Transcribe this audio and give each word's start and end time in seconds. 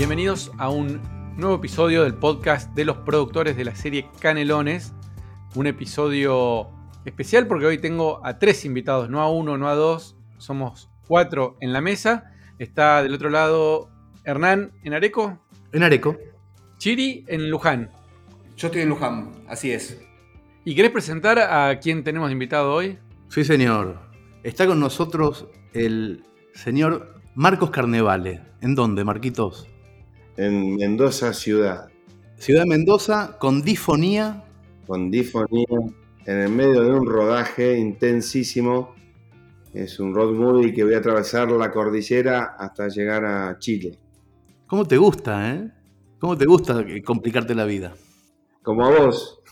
Bienvenidos 0.00 0.50
a 0.56 0.70
un 0.70 0.98
nuevo 1.36 1.56
episodio 1.56 2.04
del 2.04 2.14
podcast 2.14 2.74
de 2.74 2.86
los 2.86 2.96
productores 2.96 3.54
de 3.54 3.66
la 3.66 3.76
serie 3.76 4.08
Canelones. 4.18 4.94
Un 5.54 5.66
episodio 5.66 6.70
especial 7.04 7.46
porque 7.46 7.66
hoy 7.66 7.76
tengo 7.76 8.24
a 8.24 8.38
tres 8.38 8.64
invitados, 8.64 9.10
no 9.10 9.20
a 9.20 9.30
uno, 9.30 9.58
no 9.58 9.68
a 9.68 9.74
dos, 9.74 10.16
somos 10.38 10.88
cuatro 11.06 11.58
en 11.60 11.74
la 11.74 11.82
mesa. 11.82 12.32
Está 12.58 13.02
del 13.02 13.12
otro 13.12 13.28
lado 13.28 13.90
Hernán 14.24 14.72
en 14.84 14.94
Areco. 14.94 15.38
En 15.70 15.82
Areco. 15.82 16.16
Chiri 16.78 17.26
en 17.28 17.50
Luján. 17.50 17.90
Yo 18.56 18.68
estoy 18.68 18.80
en 18.80 18.88
Luján, 18.88 19.30
así 19.48 19.70
es. 19.70 20.00
¿Y 20.64 20.74
querés 20.74 20.92
presentar 20.92 21.38
a 21.38 21.78
quién 21.78 22.04
tenemos 22.04 22.32
invitado 22.32 22.72
hoy? 22.72 22.98
Sí, 23.28 23.44
señor. 23.44 23.98
Está 24.44 24.66
con 24.66 24.80
nosotros 24.80 25.46
el 25.74 26.24
señor 26.54 27.20
Marcos 27.34 27.68
Carnevale. 27.68 28.40
¿En 28.62 28.74
dónde, 28.74 29.04
Marquitos? 29.04 29.69
En 30.36 30.76
Mendoza, 30.76 31.32
ciudad. 31.32 31.88
Ciudad 32.36 32.64
Mendoza, 32.64 33.36
con 33.38 33.62
difonía. 33.62 34.44
Con 34.86 35.10
difonía, 35.10 35.66
en 36.24 36.38
el 36.38 36.48
medio 36.48 36.82
de 36.82 36.92
un 36.92 37.06
rodaje 37.06 37.78
intensísimo. 37.78 38.94
Es 39.74 40.00
un 40.00 40.14
road 40.14 40.32
movie 40.32 40.72
que 40.72 40.84
voy 40.84 40.94
a 40.94 40.98
atravesar 40.98 41.50
la 41.50 41.70
cordillera 41.70 42.56
hasta 42.58 42.88
llegar 42.88 43.24
a 43.24 43.58
Chile. 43.58 43.98
¿Cómo 44.66 44.84
te 44.84 44.96
gusta, 44.96 45.52
eh? 45.54 45.70
¿Cómo 46.18 46.36
te 46.36 46.44
gusta 46.44 46.84
complicarte 47.04 47.54
la 47.54 47.64
vida? 47.64 47.94
Como 48.62 48.84
a 48.84 48.90
vos. 48.90 49.42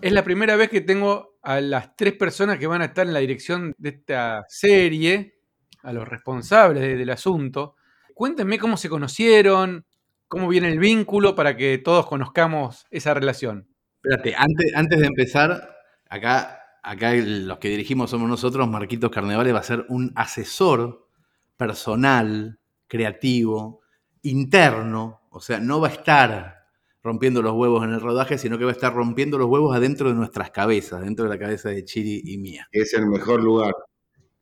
es 0.00 0.12
la 0.12 0.24
primera 0.24 0.56
vez 0.56 0.68
que 0.68 0.80
tengo 0.80 1.36
a 1.42 1.60
las 1.60 1.94
tres 1.96 2.14
personas 2.14 2.58
que 2.58 2.66
van 2.66 2.82
a 2.82 2.86
estar 2.86 3.06
en 3.06 3.12
la 3.12 3.20
dirección 3.20 3.74
de 3.78 3.90
esta 3.90 4.44
serie, 4.48 5.38
a 5.82 5.92
los 5.92 6.08
responsables 6.08 6.98
del 6.98 7.10
asunto. 7.10 7.76
Cuéntenme 8.16 8.58
cómo 8.58 8.78
se 8.78 8.88
conocieron, 8.88 9.84
cómo 10.26 10.48
viene 10.48 10.68
el 10.68 10.78
vínculo 10.78 11.34
para 11.34 11.54
que 11.54 11.76
todos 11.76 12.06
conozcamos 12.06 12.86
esa 12.90 13.12
relación. 13.12 13.68
Espérate, 14.02 14.34
antes, 14.34 14.74
antes 14.74 15.00
de 15.00 15.06
empezar, 15.06 15.76
acá, 16.08 16.58
acá 16.82 17.12
los 17.12 17.58
que 17.58 17.68
dirigimos 17.68 18.08
somos 18.08 18.26
nosotros, 18.26 18.66
Marquitos 18.70 19.10
Carnevale 19.10 19.52
va 19.52 19.58
a 19.58 19.64
ser 19.64 19.84
un 19.90 20.12
asesor 20.16 21.10
personal, 21.58 22.58
creativo, 22.88 23.82
interno, 24.22 25.20
o 25.28 25.38
sea, 25.38 25.60
no 25.60 25.78
va 25.82 25.88
a 25.88 25.92
estar 25.92 26.68
rompiendo 27.02 27.42
los 27.42 27.52
huevos 27.52 27.84
en 27.84 27.92
el 27.92 28.00
rodaje, 28.00 28.38
sino 28.38 28.56
que 28.56 28.64
va 28.64 28.70
a 28.70 28.74
estar 28.74 28.94
rompiendo 28.94 29.36
los 29.36 29.50
huevos 29.50 29.76
adentro 29.76 30.08
de 30.08 30.14
nuestras 30.14 30.50
cabezas, 30.52 31.02
dentro 31.02 31.26
de 31.26 31.28
la 31.28 31.38
cabeza 31.38 31.68
de 31.68 31.84
Chiri 31.84 32.22
y 32.24 32.38
mía. 32.38 32.66
Es 32.72 32.94
el 32.94 33.08
mejor 33.08 33.44
lugar. 33.44 33.74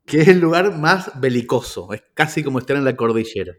Que 0.07 0.21
es 0.21 0.29
el 0.29 0.41
lugar 0.41 0.79
más 0.79 1.19
belicoso, 1.21 1.93
es 1.93 2.03
casi 2.15 2.43
como 2.45 2.59
estar 2.59 2.77
en 2.77 2.85
la 2.85 2.97
cordillera. 2.97 3.55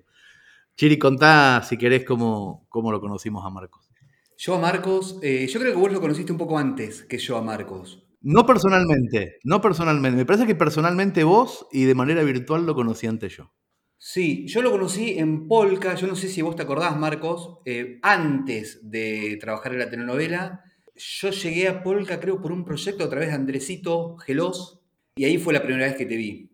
Chiri, 0.75 0.99
contá 0.99 1.63
si 1.63 1.77
querés 1.77 2.03
cómo, 2.05 2.67
cómo 2.69 2.91
lo 2.91 2.99
conocimos 2.99 3.45
a 3.45 3.49
Marcos. 3.49 3.89
Yo 4.37 4.55
a 4.55 4.59
Marcos, 4.59 5.17
eh, 5.21 5.47
yo 5.47 5.59
creo 5.59 5.71
que 5.71 5.79
vos 5.79 5.91
lo 5.91 6.01
conociste 6.01 6.31
un 6.31 6.37
poco 6.37 6.57
antes 6.57 7.03
que 7.03 7.17
yo 7.17 7.37
a 7.37 7.41
Marcos. 7.41 8.05
No 8.21 8.45
personalmente, 8.45 9.37
no 9.43 9.61
personalmente. 9.61 10.17
Me 10.17 10.25
parece 10.25 10.45
que 10.45 10.55
personalmente 10.55 11.23
vos 11.23 11.67
y 11.71 11.85
de 11.85 11.95
manera 11.95 12.23
virtual 12.23 12.65
lo 12.65 12.75
conocí 12.75 13.07
antes 13.07 13.37
yo. 13.37 13.53
Sí, 13.97 14.45
yo 14.47 14.61
lo 14.61 14.71
conocí 14.71 15.17
en 15.17 15.47
Polka, 15.47 15.95
yo 15.95 16.07
no 16.07 16.15
sé 16.15 16.27
si 16.27 16.41
vos 16.41 16.55
te 16.55 16.63
acordás, 16.63 16.97
Marcos, 16.97 17.59
eh, 17.65 17.99
antes 18.01 18.89
de 18.89 19.37
trabajar 19.39 19.73
en 19.73 19.79
la 19.79 19.89
telenovela, 19.89 20.63
yo 20.95 21.29
llegué 21.29 21.67
a 21.67 21.81
Polka 21.81 22.19
creo 22.19 22.41
por 22.41 22.51
un 22.51 22.65
proyecto 22.65 23.03
a 23.03 23.09
través 23.09 23.29
de 23.29 23.35
Andresito 23.35 24.17
Gelos, 24.17 24.84
y 25.15 25.25
ahí 25.25 25.37
fue 25.37 25.53
la 25.53 25.63
primera 25.63 25.85
vez 25.85 25.95
que 25.95 26.05
te 26.05 26.17
vi. 26.17 26.49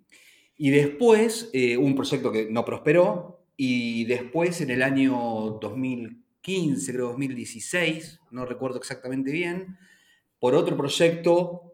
Y 0.55 0.69
después, 0.69 1.49
eh, 1.53 1.77
un 1.77 1.95
proyecto 1.95 2.31
que 2.31 2.47
no 2.49 2.63
prosperó, 2.63 3.43
y 3.57 4.05
después 4.05 4.61
en 4.61 4.69
el 4.69 4.83
año 4.83 5.57
2015, 5.59 6.93
creo 6.93 7.07
2016, 7.07 8.19
no 8.31 8.45
recuerdo 8.45 8.77
exactamente 8.77 9.31
bien, 9.31 9.77
por 10.39 10.55
otro 10.55 10.77
proyecto 10.77 11.73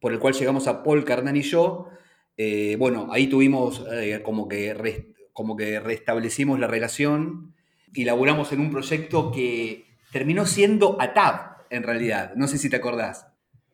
por 0.00 0.12
el 0.12 0.20
cual 0.20 0.34
llegamos 0.34 0.68
a 0.68 0.82
Polka, 0.84 1.14
Hernán 1.14 1.36
y 1.36 1.42
yo, 1.42 1.88
eh, 2.36 2.76
bueno, 2.78 3.08
ahí 3.10 3.26
tuvimos 3.26 3.84
como 4.22 4.46
que 4.46 5.12
como 5.32 5.56
que 5.56 5.80
restablecimos 5.80 6.58
la 6.60 6.68
relación 6.68 7.54
y 7.92 8.04
laburamos 8.04 8.52
en 8.52 8.60
un 8.60 8.70
proyecto 8.70 9.32
que 9.32 9.86
terminó 10.12 10.46
siendo 10.46 11.00
ATAP, 11.00 11.66
en 11.70 11.82
realidad. 11.82 12.32
No 12.36 12.46
sé 12.48 12.58
si 12.58 12.70
te 12.70 12.76
acordás. 12.76 13.26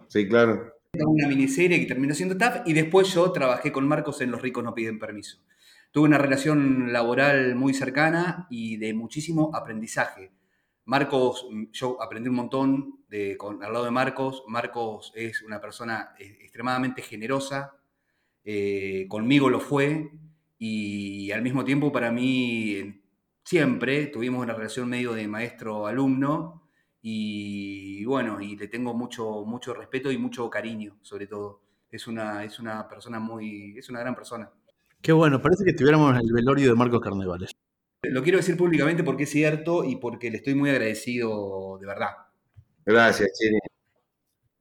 Sí, 0.09 0.29
claro. 0.29 0.74
Una 1.01 1.27
miniserie 1.27 1.81
que 1.81 1.87
terminó 1.87 2.15
siendo 2.15 2.37
TAP 2.37 2.69
y 2.69 2.73
después 2.73 3.13
yo 3.13 3.33
trabajé 3.33 3.73
con 3.73 3.87
Marcos 3.89 4.21
en 4.21 4.31
Los 4.31 4.43
ricos 4.43 4.63
no 4.63 4.75
piden 4.75 4.99
permiso. 4.99 5.39
Tuve 5.91 6.07
una 6.07 6.19
relación 6.19 6.93
laboral 6.93 7.55
muy 7.57 7.75
cercana 7.75 8.47
y 8.51 8.77
de 8.77 8.95
muchísimo 8.95 9.51
aprendizaje. 9.55 10.33
Marcos, 10.85 11.47
yo 11.73 12.01
aprendí 12.03 12.29
un 12.29 12.37
montón 12.37 13.05
de, 13.09 13.37
con, 13.37 13.63
al 13.63 13.73
lado 13.73 13.85
de 13.87 13.91
Marcos. 13.91 14.45
Marcos 14.47 15.13
es 15.17 15.43
una 15.43 15.61
persona 15.61 16.15
eh, 16.19 16.39
extremadamente 16.43 17.03
generosa. 17.03 17.77
Eh, 18.45 19.07
conmigo 19.09 19.49
lo 19.49 19.61
fue 19.61 20.11
y 20.59 21.31
al 21.31 21.43
mismo 21.43 21.65
tiempo 21.65 21.91
para 21.91 22.13
mí 22.13 23.03
siempre 23.43 24.07
tuvimos 24.07 24.43
una 24.43 24.55
relación 24.55 24.89
medio 24.89 25.13
de 25.13 25.27
maestro-alumno 25.27 26.64
y 27.07 28.03
bueno, 28.07 28.41
y 28.41 28.57
le 28.57 28.67
tengo 28.67 28.95
mucho, 28.95 29.45
mucho 29.45 29.75
respeto 29.75 30.11
y 30.11 30.17
mucho 30.17 30.49
cariño, 30.49 30.97
sobre 31.03 31.27
todo. 31.27 31.61
Es 31.91 32.07
una, 32.07 32.43
es 32.45 32.59
una 32.59 32.89
persona 32.89 33.21
muy, 33.21 33.77
es 33.77 33.91
una 33.91 34.01
gran 34.01 34.15
persona. 34.15 34.51
Qué 35.03 35.13
bueno, 35.13 35.43
parece 35.43 35.65
que 35.65 35.73
estuviéramos 35.73 36.13
en 36.13 36.23
el 36.27 36.33
velorio 36.33 36.71
de 36.71 36.75
Marcos 36.75 37.03
Carnevales. 37.03 37.51
Lo 38.05 38.23
quiero 38.23 38.39
decir 38.39 38.57
públicamente 38.57 39.05
porque 39.05 39.25
es 39.25 39.31
cierto 39.31 39.85
y 39.85 39.97
porque 39.97 40.31
le 40.31 40.39
estoy 40.39 40.55
muy 40.55 40.71
agradecido 40.71 41.77
de 41.79 41.87
verdad. 41.87 42.09
Gracias, 42.87 43.39
Chini. 43.39 43.59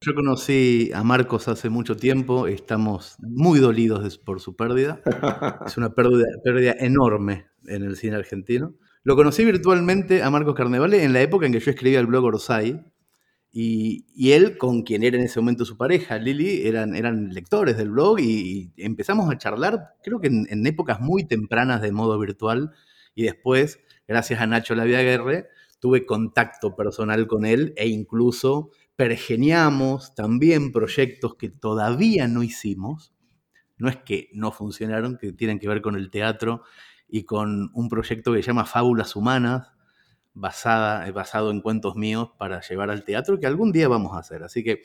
Yo 0.02 0.14
conocí 0.14 0.92
a 0.94 1.02
Marcos 1.02 1.48
hace 1.48 1.70
mucho 1.70 1.96
tiempo, 1.96 2.48
estamos 2.48 3.16
muy 3.20 3.60
dolidos 3.60 4.18
por 4.18 4.42
su 4.42 4.58
pérdida. 4.58 5.02
Es 5.66 5.78
una 5.78 5.96
pérdida, 5.96 6.25
pérdida, 6.44 6.75
enorme 6.78 7.48
en 7.68 7.84
el 7.84 7.96
cine 7.96 8.18
argentino. 8.18 8.74
Lo 9.06 9.18
conocí 9.18 9.44
virtualmente 9.44 10.24
a 10.24 10.30
Marcos 10.30 10.56
Carnevale 10.56 11.03
en 11.03 11.12
la 11.12 11.22
época 11.22 11.46
en 11.46 11.52
que 11.52 11.59
yo 11.59 11.72
escribía 11.72 12.00
el 12.00 12.08
blog 12.08 12.24
Orsay. 12.24 12.81
Y, 13.56 14.31
él, 14.31 14.58
con 14.58 14.81
quien 14.81 15.03
era 15.03 15.18
en 15.18 15.24
ese 15.24 15.40
momento 15.40 15.66
su 15.66 15.78
pareja, 15.78 16.18
Lili, 16.18 16.66
eran, 16.66 16.96
eran 16.96 17.34
lectores 17.34 17.78
del 17.78 17.92
blog 17.92 18.19
y, 18.19 18.72
empezamos 18.78 19.30
a 19.30 19.38
charlar, 19.38 19.96
creo 20.03 20.19
que 20.19 20.28
en, 20.28 20.66
épocas 20.66 21.02
muy 21.02 21.25
tempranas 21.25 21.81
de 21.81 21.92
modo 21.92 22.18
virtual. 22.18 22.72
Y 23.13 23.24
después, 23.24 23.80
gracias 24.08 24.40
a 24.40 24.47
Nacho 24.47 24.74
Laviaguerre, 24.74 25.50
tuve 25.80 26.06
contacto 26.06 26.75
personal 26.75 27.28
con 27.28 27.46
él 27.46 27.74
e 27.75 27.90
incluso 27.90 28.72
pergeniamos 28.96 30.16
también 30.16 30.72
proyectos 30.72 31.36
que 31.36 31.50
todavía 31.50 32.28
no 32.30 32.42
hicimos, 32.42 33.13
no 33.78 33.90
es 33.90 33.97
que 33.97 34.30
no 34.34 34.53
funcionaron, 34.53 35.18
que 35.18 35.34
tienen 35.34 35.59
que 35.59 35.68
ver 35.68 35.81
con 35.81 35.96
el 35.96 36.09
teatro 36.09 36.63
y 37.13 37.25
con 37.25 37.69
un 37.75 37.90
proyecto 37.90 38.34
que 38.34 38.41
se 38.41 38.47
llama 38.47 38.66
Fábulas 38.66 39.16
Humanas, 39.16 39.68
basada, 40.34 41.12
basado 41.12 41.51
en 41.51 41.62
cuentos 41.62 41.96
míos 41.96 42.31
para 42.40 42.59
llevar 42.62 42.90
al 42.90 43.06
teatro, 43.06 43.40
que 43.40 43.46
algún 43.46 43.72
día 43.72 43.88
vamos 43.88 44.16
a 44.16 44.19
hacer. 44.19 44.41
Así 44.41 44.63
que 44.63 44.81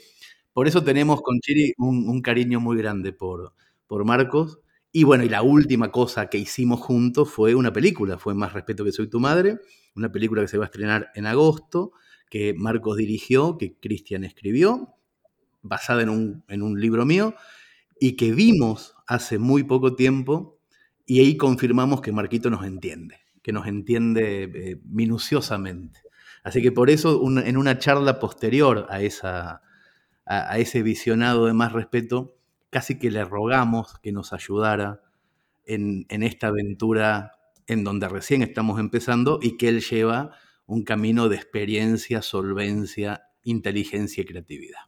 por 0.52 0.68
eso 0.68 0.84
tenemos 0.84 1.22
con 1.22 1.40
Chiri 1.40 1.72
un, 1.78 2.20
cariño 2.20 2.60
muy 2.60 2.76
grande 2.76 3.14
por, 3.14 3.54
por 3.86 4.04
Marcos. 4.04 4.60
Y 4.92 5.04
bueno, 5.04 5.24
y 5.24 5.30
la 5.30 5.40
última 5.40 5.90
cosa 5.90 6.26
que 6.26 6.36
hicimos 6.36 6.80
juntos 6.80 7.30
fue 7.30 7.54
una 7.54 7.72
película, 7.72 8.18
fue 8.18 8.34
Más 8.34 8.52
Respeto 8.52 8.84
que 8.84 8.92
Soy 8.92 9.08
Tu 9.08 9.20
Madre, 9.20 9.60
una 9.96 10.12
película 10.12 10.42
que 10.42 10.48
se 10.48 10.58
va 10.58 10.64
a 10.64 10.66
estrenar 10.66 11.10
en 11.14 11.24
agosto 11.24 11.92
que 12.28 12.52
Marcos 12.52 12.98
dirigió, 12.98 13.56
que 13.56 13.78
Cristian 13.78 14.22
escribió, 14.22 14.96
basada 15.62 16.02
en 16.02 16.10
un, 16.10 16.78
libro 16.78 17.06
mío, 17.06 17.34
y 17.98 18.16
que 18.16 18.32
vimos 18.32 18.94
hace 19.06 19.38
muy 19.38 19.64
poco 19.64 19.94
tiempo, 19.94 20.57
y 21.08 21.20
ahí 21.20 21.38
confirmamos 21.38 22.02
que 22.02 22.12
Marquito 22.12 22.50
nos 22.50 22.66
entiende, 22.66 23.16
que 23.42 23.50
nos 23.50 23.66
entiende 23.66 24.42
eh, 24.42 24.80
minuciosamente. 24.84 26.00
Así 26.44 26.60
que 26.60 26.70
por 26.70 26.90
eso, 26.90 27.22
en 27.40 27.56
una 27.56 27.78
charla 27.78 28.20
posterior 28.20 28.86
a, 28.90 29.00
esa, 29.00 29.62
a, 30.26 30.58
ese 30.58 30.82
visionado 30.82 31.46
de 31.46 31.54
más 31.54 31.72
respeto, 31.72 32.36
casi 32.68 32.98
que 32.98 33.10
le 33.10 33.24
rogamos 33.24 33.98
que 34.02 34.12
nos 34.12 34.34
ayudara 34.34 35.00
en, 35.64 36.04
en 36.10 36.22
esta 36.22 36.48
aventura 36.48 37.32
en 37.66 37.84
donde 37.84 38.06
recién 38.10 38.42
estamos 38.42 38.78
empezando 38.78 39.38
y 39.40 39.56
que 39.56 39.70
él 39.70 39.80
lleva 39.80 40.32
un 40.66 40.84
camino 40.84 41.30
de 41.30 41.36
experiencia, 41.36 42.20
solvencia, 42.20 43.30
inteligencia 43.44 44.20
y 44.20 44.26
creatividad. 44.26 44.80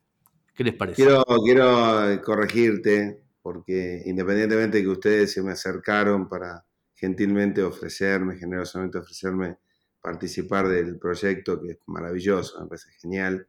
¿Qué 0.55 0.65
les 0.65 0.75
parece? 0.75 1.03
Quiero, 1.03 1.25
quiero 1.43 2.21
corregirte, 2.23 3.23
porque 3.43 4.03
independientemente 4.07 4.79
de 4.79 4.85
que 4.85 4.91
ustedes 4.91 5.33
se 5.33 5.43
me 5.43 5.53
acercaron 5.53 6.29
para 6.29 6.65
gentilmente 6.95 7.63
ofrecerme, 7.63 8.37
generosamente 8.37 8.99
ofrecerme 8.99 9.59
participar 10.01 10.69
del 10.69 10.99
proyecto, 10.99 11.61
que 11.61 11.73
es 11.73 11.79
maravilloso, 11.87 12.61
me 12.61 12.69
parece 12.69 12.91
genial, 13.01 13.47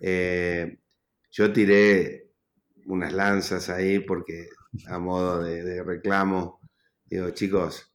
eh, 0.00 0.78
yo 1.30 1.52
tiré 1.52 2.30
unas 2.86 3.12
lanzas 3.12 3.68
ahí 3.70 4.00
porque 4.00 4.48
a 4.86 4.98
modo 4.98 5.42
de 5.42 5.82
reclamo, 5.82 6.60
digo, 7.04 7.30
chicos, 7.30 7.94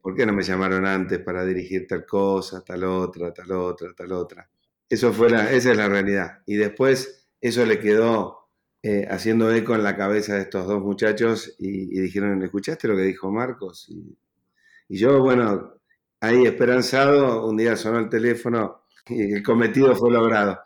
¿por 0.00 0.14
qué 0.14 0.26
no 0.26 0.32
me 0.32 0.42
llamaron 0.42 0.86
antes 0.86 1.18
para 1.20 1.44
dirigir 1.44 1.86
tal 1.86 2.06
cosa, 2.06 2.62
tal 2.64 2.84
otra, 2.84 3.32
tal 3.32 3.52
otra, 3.52 3.92
tal 3.94 4.12
otra? 4.12 4.50
Eso 4.88 5.12
fue 5.12 5.30
la, 5.30 5.52
esa 5.52 5.70
es 5.72 5.76
la 5.76 5.88
realidad. 5.88 6.42
Y 6.46 6.56
después 6.56 7.28
eso 7.40 7.64
le 7.64 7.78
quedó 7.78 8.39
eh, 8.82 9.06
haciendo 9.10 9.52
eco 9.52 9.74
en 9.74 9.82
la 9.82 9.96
cabeza 9.96 10.34
de 10.34 10.42
estos 10.42 10.66
dos 10.66 10.80
muchachos 10.80 11.54
y, 11.58 12.00
dijeron, 12.00 12.42
¿escuchaste 12.42 12.88
lo 12.88 12.96
que 12.96 13.02
dijo 13.02 13.30
Marcos? 13.30 13.86
Y, 13.88 14.16
y, 14.88 14.98
yo, 14.98 15.20
bueno, 15.20 15.74
ahí 16.20 16.46
esperanzado, 16.46 17.46
un 17.46 17.56
día 17.56 17.76
sonó 17.76 17.98
el 17.98 18.08
teléfono 18.08 18.84
y 19.08 19.32
el 19.34 19.42
cometido 19.42 19.94
fue 19.94 20.10
logrado. 20.10 20.60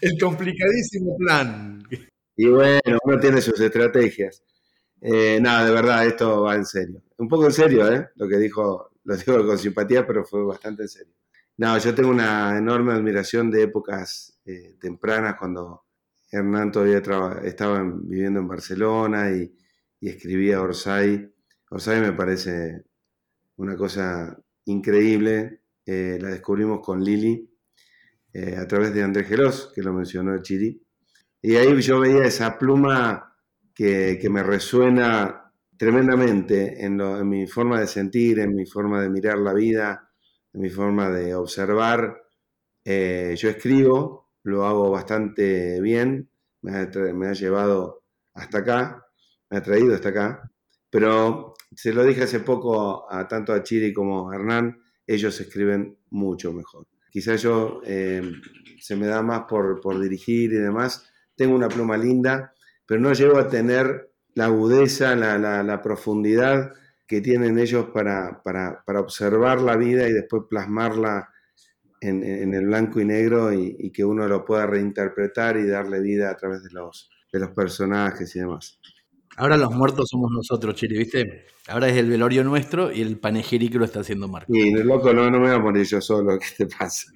El 0.00 0.18
complicadísimo 0.18 1.16
plan. 1.16 1.82
Y 2.36 2.46
bueno, 2.46 2.98
uno 3.02 3.18
tiene 3.18 3.40
sus 3.40 3.60
estrategias. 3.60 4.42
Eh, 5.00 5.38
nada, 5.40 5.64
de 5.66 5.72
verdad, 5.72 6.06
esto 6.06 6.42
va 6.42 6.54
en 6.54 6.64
serio. 6.64 7.02
Un 7.18 7.28
poco 7.28 7.46
en 7.46 7.52
serio, 7.52 7.92
¿eh? 7.92 8.08
Lo 8.16 8.28
que 8.28 8.36
dijo, 8.36 8.90
lo 9.04 9.16
digo 9.16 9.46
con 9.46 9.58
simpatía, 9.58 10.06
pero 10.06 10.24
fue 10.24 10.44
bastante 10.44 10.82
en 10.82 10.88
serio. 10.88 11.14
No, 11.56 11.76
yo 11.78 11.94
tengo 11.94 12.10
una 12.10 12.56
enorme 12.56 12.92
admiración 12.92 13.50
de 13.50 13.64
épocas 13.64 14.38
eh, 14.44 14.76
tempranas 14.80 15.36
cuando 15.36 15.84
Hernán 16.30 16.72
todavía 16.72 17.02
estaba 17.42 17.82
viviendo 17.82 18.40
en 18.40 18.48
Barcelona 18.48 19.30
y, 19.30 19.54
escribía 20.00 20.60
Orsay. 20.60 21.28
Orsay 21.70 22.00
me 22.00 22.12
parece 22.12 22.84
una 23.56 23.76
cosa 23.76 24.38
increíble. 24.66 25.62
Eh, 25.84 26.18
la 26.20 26.28
descubrimos 26.28 26.80
con 26.80 27.02
Lili 27.02 27.50
a 28.56 28.68
través 28.68 28.94
de 28.94 29.02
Andrés 29.02 29.26
Gelos, 29.26 29.72
que 29.74 29.82
lo 29.82 29.92
mencionó 29.92 30.40
Chiri. 30.40 30.80
Y 31.40 31.56
ahí 31.56 31.80
yo 31.80 32.00
veía 32.00 32.24
esa 32.24 32.58
pluma 32.58 33.28
que, 33.78 34.28
me 34.28 34.42
resuena 34.42 35.52
tremendamente 35.76 36.84
en, 36.84 36.96
mi 37.28 37.46
forma 37.46 37.78
de 37.78 37.86
sentir, 37.86 38.40
en 38.40 38.56
mi 38.56 38.66
forma 38.66 39.00
de 39.00 39.08
mirar 39.08 39.38
la 39.38 39.54
vida, 39.54 40.10
en 40.52 40.60
mi 40.60 40.68
forma 40.68 41.08
de 41.10 41.36
observar. 41.36 42.24
Eh, 42.84 43.36
yo 43.38 43.48
escribo, 43.48 44.27
lo 44.48 44.66
hago 44.66 44.90
bastante 44.90 45.80
bien, 45.80 46.30
me 46.62 46.76
ha, 46.76 47.32
llevado 47.32 48.02
hasta 48.34 48.58
acá, 48.58 49.06
me 49.50 49.58
ha 49.58 49.62
traído 49.62 49.94
hasta 49.94 50.08
acá, 50.08 50.50
pero 50.90 51.54
se 51.74 51.92
lo 51.92 52.04
dije 52.04 52.24
hace 52.24 52.40
poco 52.40 53.10
a 53.12 53.28
tanto 53.28 53.52
a 53.52 53.62
Chiri 53.62 53.92
como 53.92 54.30
a 54.30 54.34
Hernán, 54.34 54.80
ellos 55.06 55.40
escriben 55.40 55.98
mucho 56.10 56.52
mejor. 56.52 56.86
Quizás 57.10 57.42
yo 57.42 57.80
eh, 57.84 58.22
se 58.80 58.96
me 58.96 59.06
da 59.06 59.22
más 59.22 59.42
por, 59.48 59.80
por 59.80 59.98
dirigir 60.00 60.52
y 60.52 60.56
demás, 60.56 61.08
tengo 61.36 61.54
una 61.54 61.68
pluma 61.68 61.96
linda, 61.96 62.52
pero 62.84 63.00
no 63.00 63.12
llego 63.12 63.38
a 63.38 63.48
tener 63.48 64.08
la 64.34 64.46
agudeza, 64.46 65.16
la, 65.16 65.82
profundidad 65.82 66.72
que 67.06 67.20
tienen 67.20 67.58
ellos 67.58 67.86
para, 67.92 68.42
observar 68.86 69.60
la 69.60 69.76
vida 69.76 70.08
y 70.08 70.12
después 70.12 70.44
plasmarla 70.48 71.28
en, 72.00 72.54
el 72.54 72.66
blanco 72.66 73.00
y 73.00 73.04
negro 73.04 73.52
y, 73.52 73.90
que 73.90 74.04
uno 74.04 74.26
lo 74.28 74.44
pueda 74.44 74.66
reinterpretar 74.66 75.56
y 75.56 75.66
darle 75.66 76.00
vida 76.00 76.30
a 76.30 76.36
través 76.36 76.62
de 76.62 76.70
los, 76.70 77.10
de 77.32 77.40
los 77.40 77.50
personajes 77.50 78.34
y 78.36 78.40
demás. 78.40 78.78
Ahora 79.36 79.56
los 79.56 79.72
muertos 79.72 80.08
somos 80.10 80.30
nosotros, 80.32 80.74
Chile, 80.74 80.98
¿viste? 80.98 81.46
Ahora 81.68 81.88
es 81.88 81.96
el 81.96 82.08
velorio 82.08 82.42
nuestro 82.42 82.90
y 82.92 83.02
el 83.02 83.18
panegírico 83.18 83.78
lo 83.78 83.84
está 83.84 84.00
haciendo 84.00 84.26
Marco. 84.26 84.52
Y 84.54 84.72
loco, 84.72 85.12
no, 85.12 85.30
no 85.30 85.38
me 85.38 85.48
voy 85.48 85.56
a 85.56 85.58
morir 85.58 85.86
yo 85.86 86.00
solo, 86.00 86.38
¿qué 86.38 86.64
te 86.64 86.76
pasa? 86.76 87.12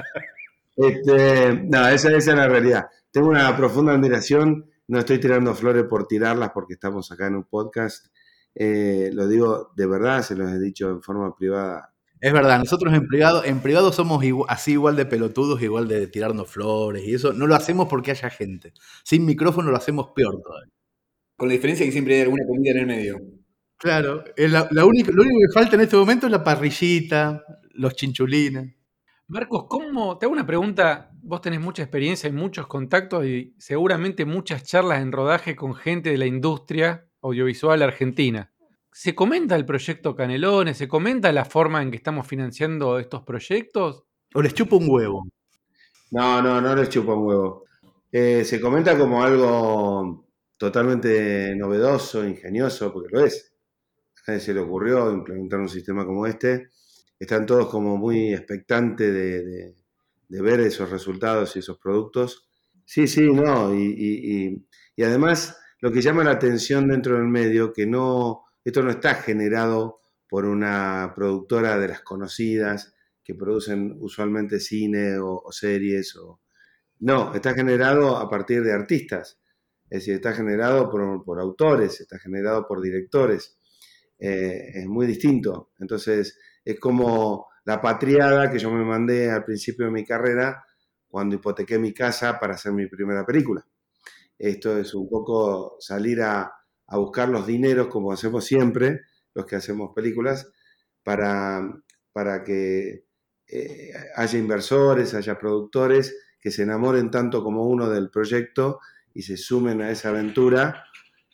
este, 0.76 1.52
no, 1.64 1.86
esa, 1.88 2.08
esa 2.08 2.16
es 2.16 2.36
la 2.36 2.48
realidad. 2.48 2.86
Tengo 3.12 3.28
una 3.28 3.56
profunda 3.56 3.92
admiración 3.92 4.66
no 4.88 5.00
estoy 5.00 5.18
tirando 5.18 5.54
flores 5.54 5.84
por 5.84 6.06
tirarlas 6.06 6.50
porque 6.50 6.74
estamos 6.74 7.10
acá 7.10 7.26
en 7.26 7.36
un 7.36 7.44
podcast. 7.44 8.06
Eh, 8.54 9.10
lo 9.12 9.26
digo 9.26 9.72
de 9.74 9.86
verdad, 9.86 10.22
se 10.22 10.36
los 10.36 10.50
he 10.50 10.60
dicho 10.60 10.90
en 10.90 11.02
forma 11.02 11.34
privada. 11.34 11.92
Es 12.20 12.32
verdad, 12.32 12.58
nosotros 12.58 12.94
en 12.94 13.06
privado, 13.06 13.44
en 13.44 13.60
privado 13.60 13.92
somos 13.92 14.24
así 14.48 14.72
igual 14.72 14.96
de 14.96 15.06
pelotudos, 15.06 15.60
igual 15.62 15.86
de 15.86 16.06
tirarnos 16.06 16.48
flores 16.48 17.04
y 17.04 17.14
eso. 17.14 17.32
No 17.32 17.46
lo 17.46 17.54
hacemos 17.54 17.88
porque 17.88 18.10
haya 18.10 18.30
gente. 18.30 18.72
Sin 19.04 19.24
micrófono 19.26 19.70
lo 19.70 19.76
hacemos 19.76 20.10
peor 20.14 20.40
todavía. 20.42 20.72
Con 21.36 21.48
la 21.48 21.54
diferencia 21.54 21.84
que 21.84 21.92
siempre 21.92 22.16
hay 22.16 22.22
alguna 22.22 22.44
comida 22.46 22.70
en 22.72 22.78
el 22.78 22.86
medio. 22.86 23.20
Claro, 23.78 24.24
la, 24.36 24.66
lo 24.70 24.86
único 24.86 25.12
que 25.12 25.52
falta 25.52 25.76
en 25.76 25.82
este 25.82 25.96
momento 25.96 26.26
es 26.26 26.32
la 26.32 26.42
parrillita, 26.42 27.44
los 27.72 27.94
chinchulines. 27.94 28.74
Marcos, 29.28 29.66
¿cómo? 29.68 30.16
Te 30.16 30.24
hago 30.24 30.32
una 30.32 30.46
pregunta. 30.46 31.10
Vos 31.20 31.42
tenés 31.42 31.60
mucha 31.60 31.82
experiencia 31.82 32.28
y 32.28 32.32
muchos 32.32 32.66
contactos 32.68 33.26
y 33.26 33.54
seguramente 33.58 34.24
muchas 34.24 34.62
charlas 34.64 35.02
en 35.02 35.12
rodaje 35.12 35.56
con 35.56 35.74
gente 35.74 36.10
de 36.10 36.18
la 36.18 36.26
industria 36.26 37.06
audiovisual 37.20 37.82
argentina. 37.82 38.52
¿Se 38.98 39.14
comenta 39.14 39.54
el 39.56 39.66
proyecto 39.66 40.16
Canelones? 40.16 40.78
¿Se 40.78 40.88
comenta 40.88 41.30
la 41.30 41.44
forma 41.44 41.82
en 41.82 41.90
que 41.90 41.98
estamos 41.98 42.26
financiando 42.26 42.98
estos 42.98 43.24
proyectos? 43.24 44.04
¿O 44.32 44.40
les 44.40 44.54
chupa 44.54 44.76
un 44.76 44.88
huevo? 44.88 45.28
No, 46.12 46.40
no, 46.40 46.62
no 46.62 46.74
les 46.74 46.88
chupa 46.88 47.12
un 47.12 47.26
huevo. 47.26 47.64
Eh, 48.10 48.42
se 48.42 48.58
comenta 48.58 48.96
como 48.96 49.22
algo 49.22 50.26
totalmente 50.56 51.54
novedoso, 51.54 52.26
ingenioso, 52.26 52.90
porque 52.90 53.10
lo 53.12 53.22
es. 53.22 53.52
A 54.26 54.30
nadie 54.30 54.40
se 54.40 54.54
le 54.54 54.60
ocurrió 54.60 55.12
implementar 55.12 55.60
un 55.60 55.68
sistema 55.68 56.06
como 56.06 56.26
este 56.26 56.70
están 57.18 57.44
todos 57.44 57.68
como 57.68 57.98
muy 57.98 58.32
expectantes 58.32 59.12
de, 59.12 59.74
ver 60.42 60.60
esos 60.60 60.90
resultados 60.90 61.54
y 61.56 61.58
esos 61.58 61.78
productos. 61.78 62.48
Sí, 62.86 63.06
sí, 63.06 63.30
no, 63.30 63.74
y, 63.74 64.64
además 65.02 65.58
lo 65.80 65.92
que 65.92 66.00
llama 66.00 66.24
la 66.24 66.32
atención 66.32 66.88
dentro 66.88 67.16
del 67.16 67.28
medio, 67.28 67.74
que 67.74 67.86
no, 67.86 68.45
esto 68.66 68.82
no 68.82 68.90
está 68.90 69.14
generado 69.14 70.00
por 70.28 70.44
una 70.44 71.12
productora 71.14 71.78
de 71.78 71.86
las 71.86 72.00
conocidas 72.00 72.96
que 73.22 73.36
producen 73.36 73.96
usualmente 74.00 74.58
cine 74.58 75.18
o, 75.20 75.52
series, 75.52 76.16
o, 76.16 76.40
no, 76.98 77.32
está 77.32 77.54
generado 77.54 78.16
a 78.16 78.28
partir 78.28 78.64
de 78.64 78.72
artistas, 78.72 79.38
es 79.88 80.00
decir, 80.00 80.14
está 80.14 80.32
generado 80.32 80.90
por, 80.90 81.40
autores, 81.40 82.00
está 82.00 82.18
generado 82.18 82.66
por 82.66 82.82
directores, 82.82 83.56
eh, 84.18 84.72
es 84.74 84.86
muy 84.86 85.06
distinto. 85.06 85.70
Entonces, 85.78 86.36
es 86.64 86.80
como 86.80 87.46
la 87.66 87.80
patriada 87.80 88.50
que 88.50 88.58
yo 88.58 88.72
me 88.72 88.84
mandé 88.84 89.30
al 89.30 89.44
principio 89.44 89.86
de 89.86 89.92
mi 89.92 90.04
carrera 90.04 90.64
cuando 91.06 91.36
hipotequé 91.36 91.78
mi 91.78 91.94
casa 91.94 92.40
para 92.40 92.54
hacer 92.54 92.72
mi 92.72 92.88
primera 92.88 93.24
película. 93.24 93.64
Esto 94.36 94.76
es 94.76 94.92
un 94.92 95.08
poco 95.08 95.76
salir 95.78 96.20
a, 96.20 96.52
buscar 96.88 97.28
los 97.28 97.46
dineros 97.46 97.88
como 97.88 98.12
hacemos 98.12 98.44
siempre, 98.44 99.02
los 99.34 99.46
que 99.46 99.56
hacemos 99.56 99.92
películas, 99.94 100.50
para, 101.02 101.82
para 102.12 102.42
que 102.42 103.04
eh, 103.48 103.92
haya 104.16 104.38
inversores, 104.38 105.14
haya 105.14 105.38
productores 105.38 106.16
que 106.40 106.50
se 106.50 106.62
enamoren 106.62 107.10
tanto 107.10 107.42
como 107.42 107.64
uno 107.66 107.88
del 107.90 108.10
proyecto 108.10 108.80
y 109.14 109.22
se 109.22 109.36
sumen 109.36 109.82
a 109.82 109.90
esa 109.90 110.10
aventura 110.10 110.84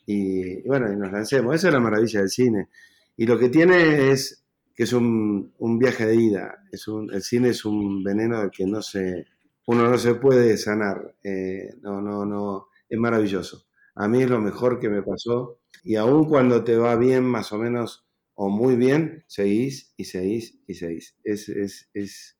y, 0.05 0.61
bueno, 0.67 0.91
y 0.91 0.95
nos 0.95 1.11
lancemos. 1.11 1.55
Esa 1.55 1.67
es 1.67 1.73
la 1.73 1.79
maravilla 1.79 2.19
del 2.19 2.29
cine. 2.29 2.69
Y 3.17 3.25
lo 3.25 3.37
que 3.37 3.49
tiene 3.49 4.11
es 4.11 4.43
que 4.75 4.83
es 4.83 4.93
un, 4.93 5.53
viaje 5.79 6.05
de 6.05 6.15
ida. 6.15 6.63
Es 6.71 6.87
un, 6.87 7.13
el 7.13 7.21
cine 7.21 7.49
es 7.49 7.63
un 7.65 8.03
veneno 8.03 8.41
del 8.41 8.51
que 8.51 8.65
no 8.65 8.81
se, 8.81 9.27
uno 9.67 9.89
no 9.89 9.97
se 9.97 10.15
puede 10.15 10.57
sanar. 10.57 11.15
Eh, 11.23 11.75
no, 11.81 12.01
no, 12.01 12.25
no, 12.25 12.67
es 12.89 12.97
maravilloso. 12.97 13.65
A 13.95 14.07
mí 14.07 14.23
es 14.23 14.29
lo 14.29 14.39
mejor 14.39 14.79
que 14.79 14.89
me 14.89 15.03
pasó. 15.03 15.59
Y 15.83 15.95
aun 15.95 16.25
cuando 16.25 16.63
te 16.63 16.77
va 16.77 16.95
bien, 16.95 17.23
más 17.23 17.51
o 17.51 17.57
menos, 17.57 18.05
o 18.35 18.49
muy 18.49 18.75
bien, 18.75 19.23
seguís 19.27 19.93
y 19.97 20.05
seguís 20.05 20.59
y 20.67 20.73
seguís. 20.75 21.15
Es, 21.23 21.49
es, 21.49 21.89
es, 21.93 22.37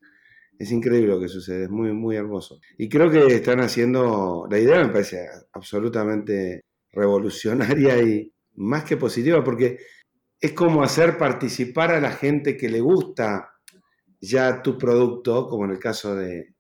es 0.57 0.71
increíble 0.71 1.09
lo 1.09 1.19
que 1.19 1.27
sucede, 1.27 1.63
es 1.63 1.69
muy, 1.69 1.91
muy 1.93 2.15
hermoso. 2.15 2.59
Y 2.77 2.89
creo 2.89 3.09
que 3.11 3.27
están 3.27 3.59
haciendo, 3.59 4.47
la 4.49 4.59
idea 4.59 4.83
me 4.83 4.91
parece 4.91 5.27
absolutamente 5.51 6.61
revolucionaria 6.91 8.01
y 8.01 8.31
más 8.55 8.83
que 8.83 8.97
positiva, 8.97 9.43
porque 9.43 9.79
es 10.39 10.53
como 10.53 10.83
hacer 10.83 11.17
participar 11.17 11.91
a 11.91 12.01
la 12.01 12.11
gente 12.11 12.57
que 12.57 12.69
le 12.69 12.81
gusta 12.81 13.49
ya 14.21 14.61
tu 14.61 14.77
producto, 14.77 15.47
como 15.47 15.65
en 15.65 15.71
el 15.71 15.79
caso 15.79 16.15
de, 16.15 16.53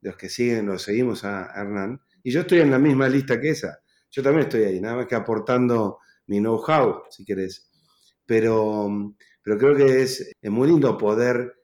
los 0.00 0.16
que 0.16 0.28
siguen, 0.28 0.66
los 0.66 0.82
seguimos 0.82 1.24
a 1.24 1.50
Hernán, 1.54 2.00
y 2.22 2.30
yo 2.30 2.40
estoy 2.40 2.60
en 2.60 2.70
la 2.70 2.78
misma 2.78 3.08
lista 3.08 3.40
que 3.40 3.50
esa. 3.50 3.80
Yo 4.10 4.22
también 4.22 4.44
estoy 4.44 4.64
ahí, 4.64 4.80
nada 4.80 4.96
más 4.96 5.06
que 5.06 5.14
aportando 5.14 5.98
mi 6.26 6.38
know-how, 6.38 7.02
si 7.10 7.24
querés. 7.24 7.70
Pero, 8.26 9.14
pero 9.42 9.58
creo 9.58 9.76
que 9.76 10.02
es, 10.02 10.32
muy 10.42 10.68
lindo 10.68 10.96
poder 10.96 11.54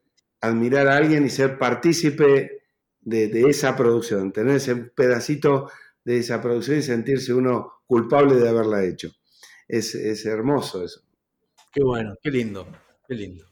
admirar 0.40 0.88
a 0.88 0.96
alguien 0.96 1.24
y 1.26 1.30
ser 1.30 1.58
partícipe 1.58 2.62
de, 3.00 3.48
esa 3.48 3.76
producción, 3.76 4.32
tener 4.32 4.56
ese 4.56 4.76
pedacito 4.76 5.70
de 6.04 6.18
esa 6.18 6.40
producción 6.40 6.78
y 6.78 6.82
sentirse 6.82 7.32
uno 7.32 7.82
culpable 7.86 8.36
de 8.36 8.48
haberla 8.48 8.84
hecho. 8.84 9.10
Es, 9.68 9.94
es 9.94 10.24
hermoso 10.26 10.84
eso. 10.84 11.00
Qué 11.72 11.82
bueno, 11.82 12.14
qué 12.22 12.30
lindo, 12.30 12.66
qué 13.08 13.14
lindo. 13.14 13.44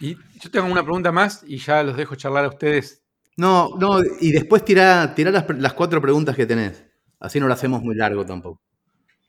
Y 0.00 0.16
yo 0.40 0.50
tengo 0.50 0.66
una 0.66 0.82
pregunta 0.82 1.12
más 1.12 1.42
y 1.46 1.58
ya 1.58 1.82
los 1.82 1.96
dejo 1.96 2.14
charlar 2.14 2.44
a 2.44 2.48
ustedes. 2.48 3.02
No, 3.36 3.70
no, 3.78 4.00
y 4.20 4.32
después 4.32 4.64
tirá, 4.64 5.14
las, 5.16 5.72
cuatro 5.74 6.00
preguntas 6.00 6.34
que 6.34 6.46
tenés. 6.46 6.84
Así 7.20 7.40
no 7.40 7.46
lo 7.46 7.54
hacemos 7.54 7.82
muy 7.82 7.94
largo 7.94 8.24
tampoco. 8.24 8.60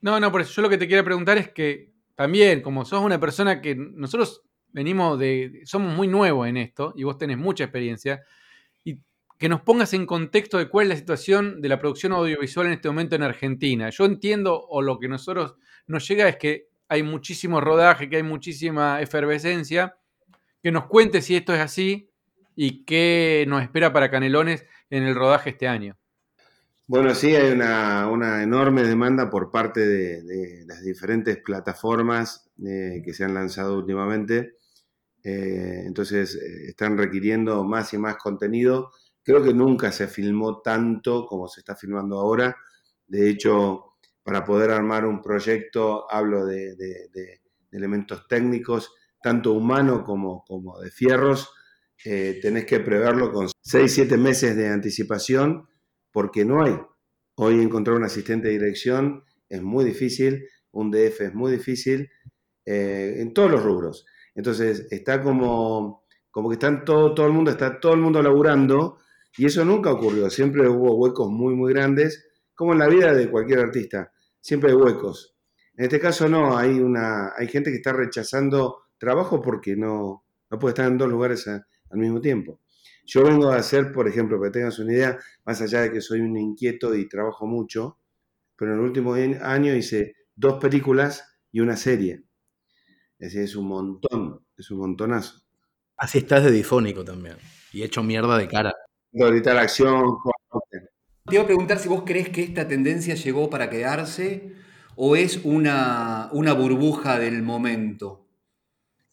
No, 0.01 0.19
no, 0.19 0.31
por 0.31 0.41
eso 0.41 0.53
yo 0.53 0.61
lo 0.61 0.69
que 0.69 0.77
te 0.77 0.87
quiero 0.87 1.03
preguntar 1.03 1.37
es 1.37 1.49
que 1.49 1.91
también, 2.15 2.61
como 2.61 2.85
sos 2.85 3.03
una 3.03 3.19
persona 3.19 3.61
que 3.61 3.75
nosotros 3.75 4.43
venimos 4.71 5.19
de, 5.19 5.61
somos 5.65 5.95
muy 5.95 6.07
nuevos 6.07 6.47
en 6.47 6.57
esto 6.57 6.93
y 6.95 7.03
vos 7.03 7.17
tenés 7.17 7.37
mucha 7.37 7.63
experiencia, 7.63 8.23
y 8.83 9.01
que 9.37 9.49
nos 9.49 9.61
pongas 9.61 9.93
en 9.93 10.05
contexto 10.05 10.57
de 10.57 10.69
cuál 10.69 10.85
es 10.85 10.89
la 10.89 10.95
situación 10.97 11.61
de 11.61 11.69
la 11.69 11.79
producción 11.79 12.13
audiovisual 12.13 12.67
en 12.67 12.73
este 12.73 12.87
momento 12.87 13.15
en 13.15 13.23
Argentina. 13.23 13.89
Yo 13.89 14.05
entiendo, 14.05 14.65
o 14.67 14.81
lo 14.81 14.99
que 14.99 15.07
nosotros 15.07 15.55
nos 15.87 16.07
llega 16.07 16.27
es 16.27 16.37
que 16.37 16.67
hay 16.87 17.03
muchísimo 17.03 17.61
rodaje, 17.61 18.09
que 18.09 18.17
hay 18.17 18.23
muchísima 18.23 19.01
efervescencia, 19.01 19.95
que 20.61 20.71
nos 20.71 20.85
cuente 20.85 21.21
si 21.21 21.35
esto 21.35 21.53
es 21.53 21.61
así 21.61 22.09
y 22.55 22.83
qué 22.83 23.45
nos 23.47 23.61
espera 23.61 23.93
para 23.93 24.09
Canelones 24.09 24.65
en 24.89 25.03
el 25.03 25.15
rodaje 25.15 25.51
este 25.51 25.67
año. 25.67 25.98
Bueno, 26.89 27.13
sí, 27.13 27.35
hay 27.35 27.51
una, 27.51 28.41
enorme 28.41 28.81
demanda 28.81 29.29
por 29.29 29.51
parte 29.51 29.85
de, 29.85 30.65
las 30.65 30.81
diferentes 30.81 31.37
plataformas 31.37 32.49
eh, 32.65 33.03
que 33.05 33.13
se 33.13 33.23
han 33.23 33.35
lanzado 33.35 33.77
últimamente. 33.77 34.55
Eh, 35.23 35.83
entonces, 35.85 36.33
eh, 36.33 36.69
están 36.69 36.97
requiriendo 36.97 37.63
más 37.63 37.93
y 37.93 37.99
más 37.99 38.17
contenido. 38.17 38.91
Creo 39.21 39.43
que 39.43 39.53
nunca 39.53 39.91
se 39.91 40.07
filmó 40.07 40.61
tanto 40.63 41.27
como 41.27 41.47
se 41.47 41.59
está 41.59 41.75
filmando 41.75 42.19
ahora. 42.19 42.57
De 43.05 43.29
hecho, 43.29 43.93
para 44.23 44.43
poder 44.43 44.71
armar 44.71 45.05
un 45.05 45.21
proyecto, 45.21 46.11
hablo 46.11 46.43
de, 46.47 46.75
elementos 47.71 48.27
técnicos, 48.27 48.95
tanto 49.21 49.53
humanos 49.53 50.01
como, 50.03 50.43
como 50.43 50.79
de 50.79 50.89
fierros, 50.89 51.51
tenés 52.03 52.65
que 52.65 52.79
preverlo 52.79 53.31
con 53.31 53.45
6-7 53.45 54.17
meses 54.17 54.55
de 54.55 54.69
anticipación 54.69 55.69
porque 56.11 56.45
no 56.45 56.63
hay. 56.63 56.77
Hoy 57.35 57.61
encontrar 57.61 57.97
un 57.97 58.03
asistente 58.03 58.47
de 58.47 58.53
dirección 58.53 59.23
es 59.47 59.61
muy 59.61 59.85
difícil, 59.85 60.47
un 60.71 60.91
DF 60.91 61.21
es 61.21 61.33
muy 61.33 61.51
difícil, 61.51 62.09
eh, 62.65 63.15
en 63.17 63.33
todos 63.33 63.49
los 63.49 63.63
rubros. 63.63 64.05
Entonces, 64.35 64.87
está 64.91 65.21
como, 65.21 66.05
como 66.31 66.49
que 66.49 66.53
están 66.53 66.85
todo, 66.85 67.13
todo 67.13 67.25
el 67.25 67.33
mundo, 67.33 67.51
está 67.51 67.79
todo 67.79 67.93
el 67.93 67.99
mundo 67.99 68.21
laburando, 68.21 68.99
y 69.37 69.45
eso 69.45 69.63
nunca 69.65 69.91
ocurrió. 69.91 70.29
Siempre 70.29 70.67
hubo 70.67 70.95
huecos 70.95 71.29
muy, 71.29 71.55
muy 71.55 71.73
grandes, 71.73 72.27
como 72.53 72.73
en 72.73 72.79
la 72.79 72.87
vida 72.87 73.13
de 73.13 73.29
cualquier 73.29 73.59
artista. 73.59 74.11
Siempre 74.41 74.71
hay 74.71 74.75
huecos. 74.75 75.35
En 75.75 75.85
este 75.85 75.99
caso 75.99 76.27
no, 76.27 76.57
hay, 76.57 76.79
una, 76.79 77.33
hay 77.37 77.47
gente 77.47 77.71
que 77.71 77.77
está 77.77 77.93
rechazando 77.93 78.89
trabajo 78.97 79.41
porque 79.41 79.75
no, 79.75 80.25
no 80.49 80.59
puede 80.59 80.71
estar 80.73 80.87
en 80.87 80.97
dos 80.97 81.09
lugares 81.09 81.47
al 81.47 81.63
mismo 81.97 82.19
tiempo. 82.19 82.59
Yo 83.11 83.23
vengo 83.23 83.49
a 83.49 83.55
hacer, 83.55 83.91
por 83.91 84.07
ejemplo, 84.07 84.37
para 84.37 84.51
que 84.51 84.59
tengas 84.59 84.77
una 84.77 84.93
idea, 84.93 85.17
más 85.43 85.59
allá 85.63 85.81
de 85.81 85.91
que 85.91 85.99
soy 85.99 86.19
un 86.19 86.37
inquieto 86.37 86.93
y 86.93 87.09
trabajo 87.09 87.47
mucho, 87.47 87.97
pero 88.55 88.71
en 88.71 88.77
el 88.77 88.83
último 88.83 89.15
año 89.15 89.73
hice 89.73 90.15
dos 90.35 90.59
películas 90.61 91.23
y 91.51 91.61
una 91.61 91.75
serie. 91.75 92.23
Es 93.17 93.33
decir, 93.33 93.41
es 93.41 93.55
un 93.55 93.67
montón, 93.67 94.45
es 94.55 94.69
un 94.69 94.77
montonazo. 94.77 95.41
Así 95.97 96.19
estás 96.19 96.43
de 96.43 96.51
difónico 96.51 97.03
también. 97.03 97.37
Y 97.73 97.81
hecho 97.81 98.03
mierda 98.03 98.37
de 98.37 98.47
cara. 98.47 98.75
Ahorita 99.19 99.55
la 99.55 99.61
acción. 99.61 100.17
Te 101.25 101.33
iba 101.33 101.43
a 101.43 101.47
preguntar 101.47 101.79
si 101.79 101.89
vos 101.89 102.03
crees 102.05 102.29
que 102.29 102.43
esta 102.43 102.67
tendencia 102.67 103.15
llegó 103.15 103.49
para 103.49 103.71
quedarse 103.71 104.53
o 104.95 105.15
es 105.15 105.41
una, 105.43 106.29
una 106.31 106.53
burbuja 106.53 107.17
del 107.17 107.41
momento. 107.41 108.27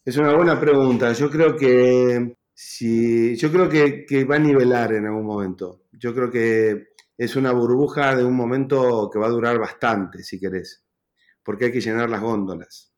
Es 0.05 0.17
una 0.17 0.35
buena 0.35 0.59
pregunta. 0.59 1.11
Yo 1.13 1.31
creo 1.31 1.57
que 1.57 2.36
Sí, 2.59 3.35
yo 3.35 3.51
creo 3.51 3.69
que, 3.69 4.25
va 4.25 4.37
a 4.37 4.39
nivelar 4.39 4.91
en 4.93 5.05
algún 5.05 5.27
momento. 5.27 5.83
Yo 5.91 6.15
creo 6.15 6.31
que 6.31 6.87
es 7.15 7.35
una 7.35 7.51
burbuja 7.51 8.15
de 8.15 8.23
un 8.25 8.35
momento 8.35 9.11
que 9.13 9.19
va 9.19 9.27
a 9.27 9.29
durar 9.29 9.59
bastante, 9.59 10.23
si 10.23 10.39
querés, 10.39 10.83
porque 11.43 11.65
hay 11.65 11.71
que 11.71 11.81
llenar 11.81 12.09
las 12.09 12.19
góndolas. 12.21 12.91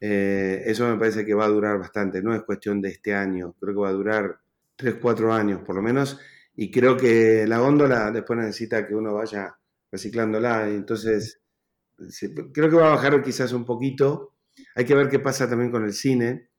Eh, 0.00 0.62
eso 0.64 0.88
me 0.88 0.98
parece 0.98 1.26
que 1.26 1.34
va 1.34 1.44
a 1.44 1.48
durar 1.48 1.78
bastante, 1.78 2.22
no 2.22 2.34
es 2.34 2.42
cuestión 2.44 2.80
de 2.80 2.88
este 2.88 3.14
año, 3.14 3.54
creo 3.60 3.74
que 3.74 3.80
va 3.80 3.90
a 3.90 3.92
durar 3.92 4.40
3, 4.76 4.94
4 5.00 5.32
años 5.32 5.60
por 5.62 5.76
lo 5.76 5.82
menos, 5.82 6.18
y 6.54 6.70
creo 6.70 6.96
que 6.96 7.46
la 7.46 7.58
góndola 7.58 8.10
después 8.10 8.38
necesita 8.38 8.86
que 8.86 8.94
uno 8.94 9.14
vaya 9.14 9.58
reciclándola, 9.92 10.68
entonces 10.70 11.42
creo 12.54 12.70
que 12.70 12.76
va 12.76 12.88
a 12.88 12.96
bajar 12.96 13.22
quizás 13.22 13.52
un 13.52 13.66
poquito. 13.66 14.36
Hay 14.74 14.86
que 14.86 14.94
ver 14.94 15.08
qué 15.10 15.18
pasa 15.18 15.48
también 15.48 15.70
con 15.70 15.84
el 15.84 15.92
cine 15.92 16.50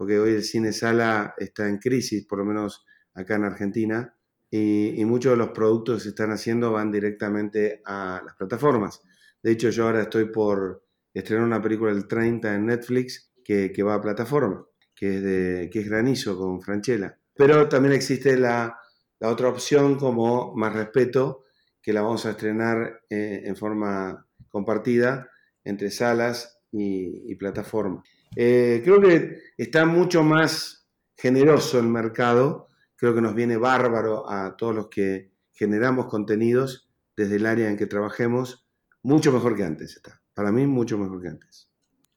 porque 0.00 0.18
hoy 0.18 0.32
el 0.32 0.44
cine 0.44 0.72
sala 0.72 1.34
está 1.36 1.68
en 1.68 1.76
crisis, 1.76 2.24
por 2.24 2.38
lo 2.38 2.46
menos 2.46 2.86
acá 3.12 3.34
en 3.34 3.44
Argentina, 3.44 4.16
y, 4.50 5.04
muchos 5.04 5.32
de 5.32 5.36
los 5.36 5.50
productos 5.50 5.98
que 5.98 6.02
se 6.04 6.08
están 6.08 6.30
haciendo 6.30 6.72
van 6.72 6.90
directamente 6.90 7.82
a 7.84 8.22
las 8.24 8.34
plataformas. 8.34 9.02
De 9.42 9.50
hecho, 9.50 9.68
yo 9.68 9.84
ahora 9.84 10.00
estoy 10.00 10.30
por 10.32 10.86
estrenar 11.12 11.44
una 11.44 11.60
película 11.60 11.92
del 11.92 12.08
30 12.08 12.54
en 12.54 12.64
Netflix 12.64 13.30
que, 13.44 13.82
va 13.82 13.92
a 13.92 14.00
plataforma, 14.00 14.64
que 14.94 15.16
es, 15.16 15.22
de, 15.22 15.70
que 15.70 15.80
es 15.80 15.90
Granizo 15.90 16.38
con 16.38 16.62
Franchella. 16.62 17.18
Pero 17.34 17.68
también 17.68 17.92
existe 17.92 18.38
la, 18.38 18.78
otra 19.20 19.50
opción 19.50 19.98
como 19.98 20.56
Más 20.56 20.72
Respeto, 20.72 21.44
que 21.82 21.92
la 21.92 22.00
vamos 22.00 22.24
a 22.24 22.30
estrenar 22.30 23.02
eh, 23.10 23.42
en 23.44 23.54
forma 23.54 24.26
compartida 24.48 25.28
entre 25.62 25.90
salas 25.90 26.58
y, 26.72 27.30
y 27.30 27.34
plataforma. 27.34 28.02
Eh, 28.36 28.80
creo 28.84 29.00
que 29.00 29.38
está 29.56 29.86
mucho 29.86 30.22
más 30.22 30.88
generoso 31.16 31.78
el 31.78 31.88
mercado, 31.88 32.68
creo 32.96 33.14
que 33.14 33.20
nos 33.20 33.34
viene 33.34 33.56
bárbaro 33.56 34.30
a 34.30 34.56
todos 34.56 34.74
los 34.74 34.88
que 34.88 35.32
generamos 35.52 36.06
contenidos 36.06 36.88
desde 37.16 37.36
el 37.36 37.46
área 37.46 37.68
en 37.68 37.76
que 37.76 37.86
trabajemos, 37.86 38.66
mucho 39.02 39.32
mejor 39.32 39.56
que 39.56 39.64
antes 39.64 39.96
está. 39.96 40.22
Para 40.34 40.52
mí, 40.52 40.66
mucho 40.66 40.96
mejor 40.96 41.20
que 41.20 41.28
antes. 41.28 41.70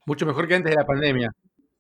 Mucho 0.05 0.25
mejor 0.25 0.47
que 0.47 0.55
antes 0.55 0.71
de 0.71 0.77
la 0.77 0.85
pandemia. 0.85 1.31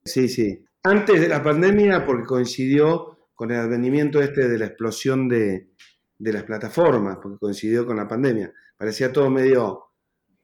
Sí, 0.03 0.27
sí. 0.27 0.65
Antes 0.83 1.21
de 1.21 1.29
la 1.29 1.41
pandemia, 1.41 2.05
porque 2.05 2.25
coincidió 2.25 3.29
con 3.33 3.51
el 3.51 3.59
advenimiento 3.59 4.21
este 4.21 4.49
de 4.49 4.57
la 4.57 4.65
explosión 4.65 5.29
de, 5.29 5.69
de 6.17 6.33
las 6.33 6.43
plataformas, 6.43 7.17
porque 7.21 7.37
coincidió 7.37 7.85
con 7.85 7.95
la 7.95 8.07
pandemia. 8.07 8.53
Parecía 8.77 9.13
todo 9.13 9.29
medio 9.29 9.92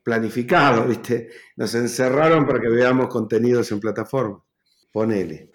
planificado, 0.09 0.87
¿viste? 0.87 1.29
Nos 1.55 1.75
encerraron 1.75 2.47
para 2.47 2.59
que 2.59 2.67
veamos 2.67 3.09
contenidos 3.09 3.71
en 3.71 3.79
plataforma. 3.79 4.43
Ponele. 4.91 5.51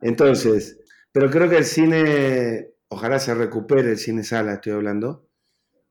Entonces, 0.00 0.78
pero 1.12 1.30
creo 1.30 1.46
que 1.50 1.58
el 1.58 1.66
cine, 1.66 2.70
ojalá 2.88 3.18
se 3.18 3.34
recupere 3.34 3.90
el 3.90 3.98
cine 3.98 4.24
sala, 4.24 4.54
estoy 4.54 4.72
hablando. 4.72 5.28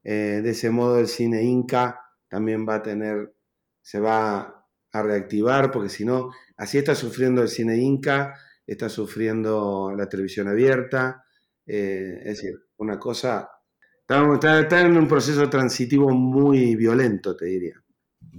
Eh, 0.04 0.42
de 0.44 0.50
ese 0.50 0.72
modo 0.72 0.98
el 0.98 1.08
cine 1.08 1.44
Inca 1.44 2.02
también 2.28 2.68
va 2.68 2.76
a 2.76 2.82
tener, 2.82 3.36
se 3.84 4.00
va 4.00 4.66
a 4.92 5.04
reactivar, 5.04 5.70
porque 5.70 5.90
si 5.90 6.04
no, 6.04 6.32
así 6.56 6.80
está 6.80 6.96
sufriendo 6.96 7.44
el 7.44 7.50
cine 7.50 7.78
Inca, 7.78 8.34
está 8.66 8.90
sufriendo 8.90 9.94
la 9.96 10.10
televisión 10.10 10.48
abierta. 10.48 11.24
Eh, 11.68 12.18
es 12.22 12.42
decir, 12.42 12.56
una 12.78 12.98
cosa, 12.98 13.48
está, 14.00 14.60
está 14.60 14.82
en 14.82 14.98
un 14.98 15.08
proceso 15.08 15.48
transitivo 15.52 16.10
muy 16.10 16.76
violento, 16.76 17.38
te 17.38 17.46
diría. 17.46 17.76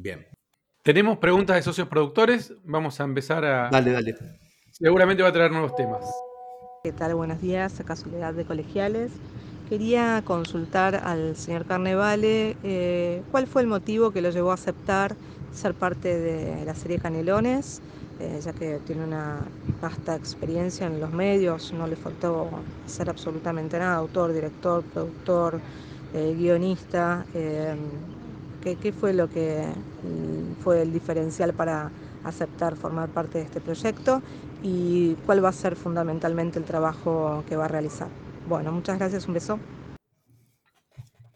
Bien. 0.00 0.24
Tenemos 0.84 1.18
preguntas 1.18 1.56
de 1.56 1.62
socios 1.62 1.88
productores. 1.88 2.54
Vamos 2.62 3.00
a 3.00 3.04
empezar 3.04 3.44
a. 3.44 3.68
Dale, 3.68 3.90
dale. 3.90 4.14
Seguramente 4.70 5.24
va 5.24 5.30
a 5.30 5.32
traer 5.32 5.50
nuevos 5.50 5.74
temas. 5.74 6.08
¿Qué 6.84 6.92
tal? 6.92 7.16
Buenos 7.16 7.40
días. 7.40 7.80
Acá 7.80 7.96
Soledad 7.96 8.32
de 8.32 8.44
Colegiales. 8.44 9.10
Quería 9.68 10.22
consultar 10.24 10.94
al 10.94 11.34
señor 11.36 11.66
Carnevale 11.66 12.56
eh, 12.62 13.22
cuál 13.32 13.48
fue 13.48 13.62
el 13.62 13.68
motivo 13.68 14.12
que 14.12 14.22
lo 14.22 14.30
llevó 14.30 14.52
a 14.52 14.54
aceptar 14.54 15.16
ser 15.52 15.74
parte 15.74 16.16
de 16.16 16.64
la 16.64 16.76
serie 16.76 17.00
Canelones, 17.00 17.82
eh, 18.20 18.38
ya 18.40 18.52
que 18.52 18.78
tiene 18.86 19.02
una 19.02 19.40
vasta 19.82 20.14
experiencia 20.14 20.86
en 20.86 21.00
los 21.00 21.10
medios, 21.10 21.72
no 21.72 21.88
le 21.88 21.96
faltó 21.96 22.48
hacer 22.86 23.10
absolutamente 23.10 23.78
nada, 23.78 23.96
autor, 23.96 24.32
director, 24.32 24.84
productor, 24.84 25.60
eh, 26.14 26.34
guionista. 26.38 27.26
¿Qué, 28.62 28.92
fue 28.92 29.12
lo 29.12 29.28
que 29.30 29.62
mm, 30.02 30.62
fue 30.62 30.82
el 30.82 30.92
diferencial 30.92 31.54
para 31.54 31.90
aceptar 32.24 32.76
formar 32.76 33.08
parte 33.08 33.38
de 33.38 33.44
este 33.44 33.60
proyecto 33.60 34.20
y 34.62 35.14
cuál 35.26 35.44
va 35.44 35.50
a 35.50 35.52
ser 35.52 35.76
fundamentalmente 35.76 36.58
el 36.58 36.64
trabajo 36.64 37.44
que 37.48 37.56
va 37.56 37.66
a 37.66 37.68
realizar? 37.68 38.08
Bueno, 38.48 38.72
muchas 38.72 38.98
gracias, 38.98 39.28
un 39.28 39.34
beso. 39.34 39.58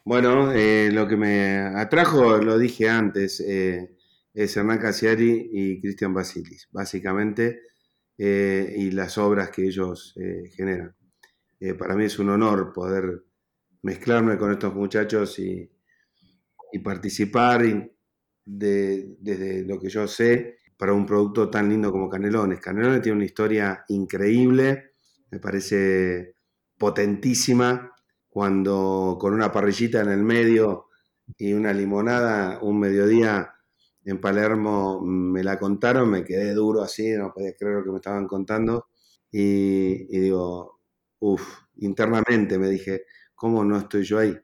Bueno, 0.04 0.50
eh, 0.50 0.90
lo 0.92 1.06
que 1.06 1.16
me 1.16 1.58
atrajo, 1.58 2.38
lo 2.38 2.58
dije 2.58 2.88
antes, 2.88 3.38
eh, 3.40 3.96
es 4.34 4.56
Hernán 4.56 4.78
Casiari 4.78 5.50
y 5.52 5.80
Cristian 5.80 6.12
Basilis, 6.12 6.68
básicamente, 6.72 7.60
eh, 8.18 8.74
y 8.76 8.90
las 8.90 9.16
obras 9.16 9.50
que 9.50 9.66
ellos 9.66 10.14
generan. 10.56 10.94
para 11.78 11.94
mí 11.94 12.04
es 12.04 12.18
un 12.18 12.30
honor 12.30 12.72
poder 12.72 13.22
mezclarme 13.82 14.36
con 14.36 14.50
estos 14.50 14.74
muchachos 14.74 15.38
y, 15.38 15.71
y 16.72 16.78
participar 16.80 17.62
de, 18.44 19.16
desde 19.20 19.64
lo 19.64 19.78
que 19.78 19.88
yo 19.88 20.06
sé 20.08 20.58
para 20.76 20.92
un 20.92 21.06
producto 21.06 21.48
tan 21.48 21.68
lindo 21.68 21.92
como 21.92 22.08
Canelones. 22.08 22.60
Canelones 22.60 23.02
tiene 23.02 23.16
una 23.16 23.24
historia 23.24 23.84
increíble, 23.88 24.94
me 25.30 25.38
parece 25.38 26.34
potentísima, 26.76 27.92
cuando 28.28 29.18
con 29.20 29.34
una 29.34 29.52
parrillita 29.52 30.00
en 30.00 30.08
el 30.08 30.22
medio 30.22 30.86
y 31.36 31.52
una 31.52 31.72
limonada, 31.72 32.58
un 32.62 32.80
mediodía 32.80 33.52
en 34.04 34.20
Palermo 34.20 35.00
me 35.00 35.44
la 35.44 35.58
contaron, 35.58 36.10
me 36.10 36.24
quedé 36.24 36.54
duro 36.54 36.82
así, 36.82 37.12
no 37.12 37.32
podía 37.32 37.54
creer 37.54 37.76
lo 37.76 37.84
que 37.84 37.90
me 37.90 37.96
estaban 37.96 38.26
contando. 38.26 38.88
Y, 39.30 40.06
digo, 40.18 40.80
uff, 41.20 41.42
internamente 41.76 42.58
me 42.58 42.68
dije, 42.68 43.04
¿cómo 43.34 43.64
no 43.64 43.78
estoy 43.78 44.02
yo 44.04 44.18
ahí? 44.18 44.36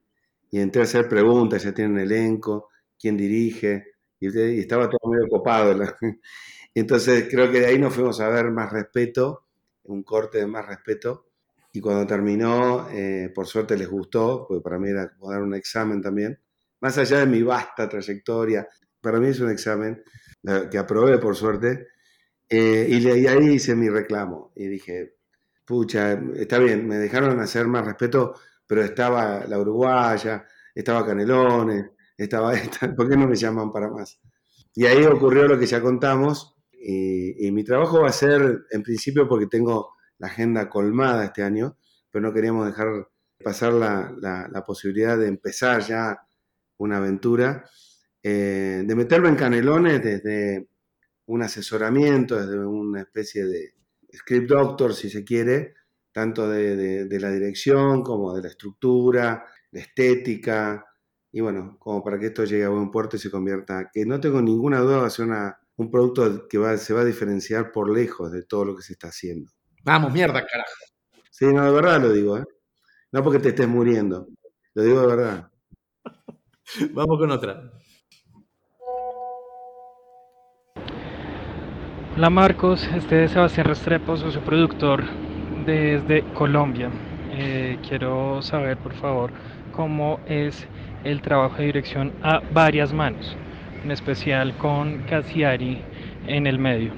Y 0.50 0.60
entré 0.60 0.82
a 0.82 0.84
hacer 0.84 1.08
preguntas, 1.08 1.62
ya 1.62 1.72
tienen 1.72 1.98
elenco, 1.98 2.70
quién 2.98 3.16
dirige, 3.16 3.86
y, 4.20 4.60
estaba 4.60 4.88
todo 4.88 5.10
medio 5.10 5.28
copado. 5.28 5.78
Entonces 6.74 7.28
creo 7.30 7.50
que 7.50 7.60
de 7.60 7.66
ahí 7.66 7.78
nos 7.78 7.94
fuimos 7.94 8.20
a 8.20 8.28
ver 8.28 8.50
más 8.50 8.72
respeto, 8.72 9.46
un 9.84 10.02
corte 10.02 10.38
de 10.38 10.46
más 10.46 10.66
respeto. 10.66 11.26
Y 11.72 11.80
cuando 11.80 12.06
terminó, 12.06 12.88
eh, 12.90 13.30
por 13.34 13.46
suerte 13.46 13.76
les 13.76 13.88
gustó, 13.88 14.46
porque 14.48 14.62
para 14.62 14.78
mí 14.78 14.88
era 14.88 15.10
como 15.10 15.30
dar 15.30 15.42
un 15.42 15.54
examen 15.54 16.00
también. 16.00 16.38
Más 16.80 16.96
allá 16.98 17.18
de 17.18 17.26
mi 17.26 17.42
vasta 17.42 17.88
trayectoria, 17.88 18.66
para 19.00 19.18
mí 19.20 19.28
es 19.28 19.40
un 19.40 19.50
examen 19.50 20.02
que 20.70 20.78
aprobé 20.78 21.18
por 21.18 21.36
suerte. 21.36 21.88
Eh, 22.48 22.86
y, 22.88 23.06
ahí 23.26 23.54
hice 23.54 23.74
mi 23.76 23.88
reclamo 23.90 24.52
y 24.54 24.68
dije, 24.68 25.16
pucha, 25.64 26.12
está 26.36 26.58
bien, 26.58 26.88
me 26.88 26.96
dejaron 26.96 27.38
hacer 27.40 27.66
más 27.66 27.84
respeto, 27.84 28.34
pero 28.68 28.84
estaba 28.84 29.44
la 29.46 29.58
uruguaya, 29.58 30.46
estaba 30.72 31.04
Canelones, 31.04 31.86
estaba 32.16 32.54
esta, 32.54 32.94
¿por 32.94 33.08
qué 33.08 33.16
no 33.16 33.26
me 33.26 33.34
llaman 33.34 33.72
para 33.72 33.88
más? 33.88 34.20
Y 34.74 34.86
ahí 34.86 35.04
ocurrió 35.04 35.48
lo 35.48 35.58
que 35.58 35.66
ya 35.66 35.80
contamos 35.80 36.54
y, 36.72 37.50
mi 37.50 37.64
trabajo 37.64 38.02
va 38.02 38.08
a 38.08 38.12
ser, 38.12 38.66
en 38.70 38.82
principio, 38.84 39.26
porque 39.26 39.46
tengo 39.46 39.94
la 40.18 40.28
agenda 40.28 40.68
colmada 40.68 41.24
este 41.24 41.42
año, 41.42 41.76
pero 42.10 42.22
no 42.22 42.32
queríamos 42.32 42.66
dejar 42.66 43.08
pasar 43.42 43.72
la, 43.72 44.14
la 44.20 44.64
posibilidad 44.64 45.18
de 45.18 45.26
empezar 45.26 45.80
ya 45.80 46.20
una 46.76 46.98
aventura 46.98 47.64
eh, 48.22 48.82
de 48.84 48.94
meterme 48.96 49.28
en 49.28 49.36
canelones 49.36 50.02
desde 50.02 50.68
un 51.26 51.42
asesoramiento, 51.42 52.36
desde 52.36 52.58
una 52.58 53.00
especie 53.02 53.44
de 53.44 53.74
script 54.12 54.48
doctor, 54.48 54.94
si 54.94 55.08
se 55.08 55.24
quiere, 55.24 55.74
tanto 56.12 56.48
de, 56.48 57.06
la 57.20 57.30
dirección 57.30 58.02
como 58.02 58.34
de 58.34 58.42
la 58.42 58.48
estructura, 58.48 59.44
la 59.70 59.80
estética, 59.80 60.84
y 61.30 61.40
bueno, 61.40 61.76
como 61.78 62.02
para 62.02 62.18
que 62.18 62.26
esto 62.26 62.44
llegue 62.44 62.64
a 62.64 62.70
buen 62.70 62.90
puerto 62.90 63.16
y 63.16 63.18
se 63.18 63.30
convierta, 63.30 63.90
que 63.92 64.04
no 64.06 64.18
tengo 64.18 64.40
ninguna 64.40 64.80
duda 64.80 64.98
va 64.98 65.06
a 65.06 65.10
ser 65.10 65.28
un 65.76 65.90
producto 65.90 66.48
que 66.48 66.78
se 66.78 66.94
va 66.94 67.02
a 67.02 67.04
diferenciar 67.04 67.70
por 67.70 67.90
lejos 67.90 68.32
de 68.32 68.42
todo 68.42 68.64
lo 68.64 68.76
que 68.76 68.82
se 68.82 68.94
está 68.94 69.08
haciendo. 69.08 69.50
Vamos, 69.84 70.12
mierda, 70.12 70.44
carajo. 70.44 70.70
Sí, 71.30 71.46
no, 71.46 71.64
de 71.64 71.70
verdad 71.70 72.00
lo 72.00 72.12
digo, 72.12 72.38
¿eh? 72.38 72.44
No 73.12 73.22
porque 73.22 73.38
te 73.38 73.50
estés 73.50 73.68
muriendo, 73.68 74.28
lo 74.74 74.82
digo 74.82 75.00
de 75.00 75.06
verdad. 75.06 75.50
Vamos 76.92 77.18
con 77.18 77.30
otra. 77.30 77.72
Hola 82.16 82.30
Marcos, 82.30 82.82
este 82.96 83.24
es 83.24 83.30
Sebastián 83.30 83.66
Restrepo, 83.66 84.16
soy 84.16 84.32
su 84.32 84.40
productor 84.40 85.27
desde 85.72 86.24
Colombia. 86.32 86.90
Eh, 87.32 87.78
quiero 87.86 88.40
saber 88.40 88.78
por 88.78 88.94
favor 88.94 89.30
cómo 89.72 90.18
es 90.26 90.66
el 91.04 91.20
trabajo 91.20 91.56
de 91.58 91.66
dirección 91.66 92.14
a 92.22 92.40
varias 92.52 92.92
manos, 92.94 93.36
en 93.84 93.90
especial 93.90 94.56
con 94.56 95.02
Cassiari 95.02 95.82
en 96.26 96.46
el 96.46 96.58
medio. 96.58 96.92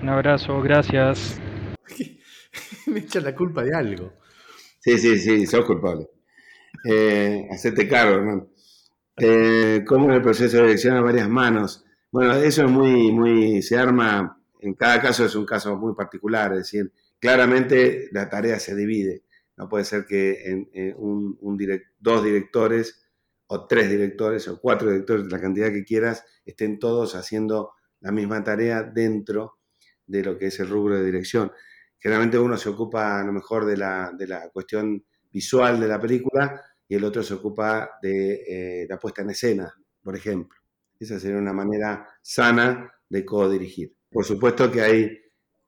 Un 0.00 0.08
abrazo, 0.08 0.62
gracias. 0.62 1.40
Me 2.86 3.00
echa 3.00 3.20
la 3.20 3.34
culpa 3.34 3.64
de 3.64 3.74
algo. 3.74 4.12
Sí, 4.78 4.98
sí, 4.98 5.18
sí, 5.18 5.46
sos 5.46 5.64
culpable. 5.64 6.08
Eh, 6.84 7.48
hacete 7.50 7.88
cargo, 7.88 8.14
hermano. 8.14 8.48
Eh, 9.16 9.82
¿Cómo 9.86 10.10
es 10.10 10.16
el 10.16 10.22
proceso 10.22 10.56
de 10.58 10.62
dirección 10.62 10.96
a 10.96 11.00
varias 11.00 11.28
manos? 11.28 11.84
Bueno, 12.12 12.34
eso 12.34 12.64
es 12.64 12.70
muy, 12.70 13.10
muy, 13.10 13.62
se 13.62 13.76
arma 13.76 14.38
en 14.62 14.74
cada 14.74 15.00
caso 15.00 15.24
es 15.24 15.34
un 15.34 15.44
caso 15.44 15.76
muy 15.76 15.94
particular, 15.94 16.52
es 16.52 16.58
decir, 16.58 16.92
claramente 17.22 18.08
la 18.10 18.28
tarea 18.28 18.58
se 18.58 18.74
divide. 18.74 19.22
No 19.56 19.68
puede 19.68 19.84
ser 19.84 20.04
que 20.06 20.66
dos 22.00 22.24
directores 22.24 23.06
o 23.46 23.66
tres 23.68 23.88
directores 23.88 24.48
o 24.48 24.60
cuatro 24.60 24.90
directores, 24.90 25.30
la 25.30 25.40
cantidad 25.40 25.70
que 25.70 25.84
quieras, 25.84 26.24
estén 26.44 26.80
todos 26.80 27.14
haciendo 27.14 27.74
la 28.00 28.10
misma 28.10 28.42
tarea 28.42 28.82
dentro 28.82 29.60
de 30.04 30.24
lo 30.24 30.36
que 30.36 30.46
es 30.46 30.58
el 30.58 30.68
rubro 30.68 30.96
de 30.96 31.04
dirección. 31.04 31.52
Generalmente 31.96 32.40
uno 32.40 32.56
se 32.56 32.70
ocupa 32.70 33.20
a 33.20 33.24
lo 33.24 33.32
mejor 33.32 33.66
de 33.66 33.76
la, 33.76 34.10
cuestión 34.52 35.04
visual 35.30 35.78
de 35.78 35.86
la 35.86 36.00
película 36.00 36.60
y 36.88 36.96
el 36.96 37.04
otro 37.04 37.22
se 37.22 37.34
ocupa 37.34 37.98
de 38.02 38.82
eh, 38.82 38.86
la 38.88 38.98
puesta 38.98 39.22
en 39.22 39.30
escena, 39.30 39.72
por 40.02 40.16
ejemplo. 40.16 40.58
Esa 40.98 41.20
sería 41.20 41.38
una 41.38 41.52
manera 41.52 42.08
sana 42.20 42.92
de 43.08 43.24
co-dirigir. 43.24 43.94
Por 44.10 44.24
supuesto 44.24 44.72
que 44.72 44.80
hay 44.80 45.21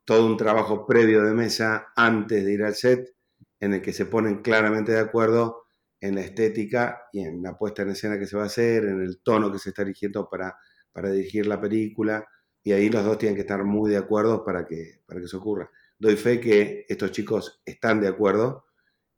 todo 0.04 0.26
un 0.26 0.36
trabajo 0.36 0.86
previo 0.86 1.22
de 1.22 1.34
mesa 1.34 1.92
antes 1.96 2.44
de 2.44 2.52
ir 2.52 2.62
al 2.62 2.74
set, 2.74 3.14
en 3.60 3.74
el 3.74 3.82
que 3.82 3.92
se 3.92 4.06
ponen 4.06 4.42
claramente 4.42 4.92
de 4.92 5.00
acuerdo 5.00 5.64
en 6.00 6.16
la 6.16 6.20
estética 6.20 7.04
y 7.12 7.20
en 7.20 7.42
la 7.42 7.56
puesta 7.56 7.82
en 7.82 7.90
escena 7.90 8.18
que 8.18 8.26
se 8.26 8.36
va 8.36 8.42
a 8.42 8.46
hacer, 8.46 8.84
en 8.84 9.00
el 9.00 9.22
tono 9.22 9.50
que 9.50 9.58
se 9.58 9.70
está 9.70 9.82
eligiendo 9.82 10.28
para, 10.28 10.56
para 10.92 11.10
dirigir 11.10 11.46
la 11.46 11.60
película, 11.60 12.26
y 12.62 12.72
ahí 12.72 12.88
los 12.90 13.04
dos 13.04 13.18
tienen 13.18 13.34
que 13.36 13.42
estar 13.42 13.64
muy 13.64 13.90
de 13.90 13.98
acuerdo 13.98 14.44
para 14.44 14.66
que, 14.66 15.02
para 15.06 15.20
que 15.20 15.26
eso 15.26 15.38
ocurra. 15.38 15.70
Doy 15.98 16.16
fe 16.16 16.40
que 16.40 16.84
estos 16.88 17.12
chicos 17.12 17.62
están 17.64 18.00
de 18.00 18.08
acuerdo 18.08 18.66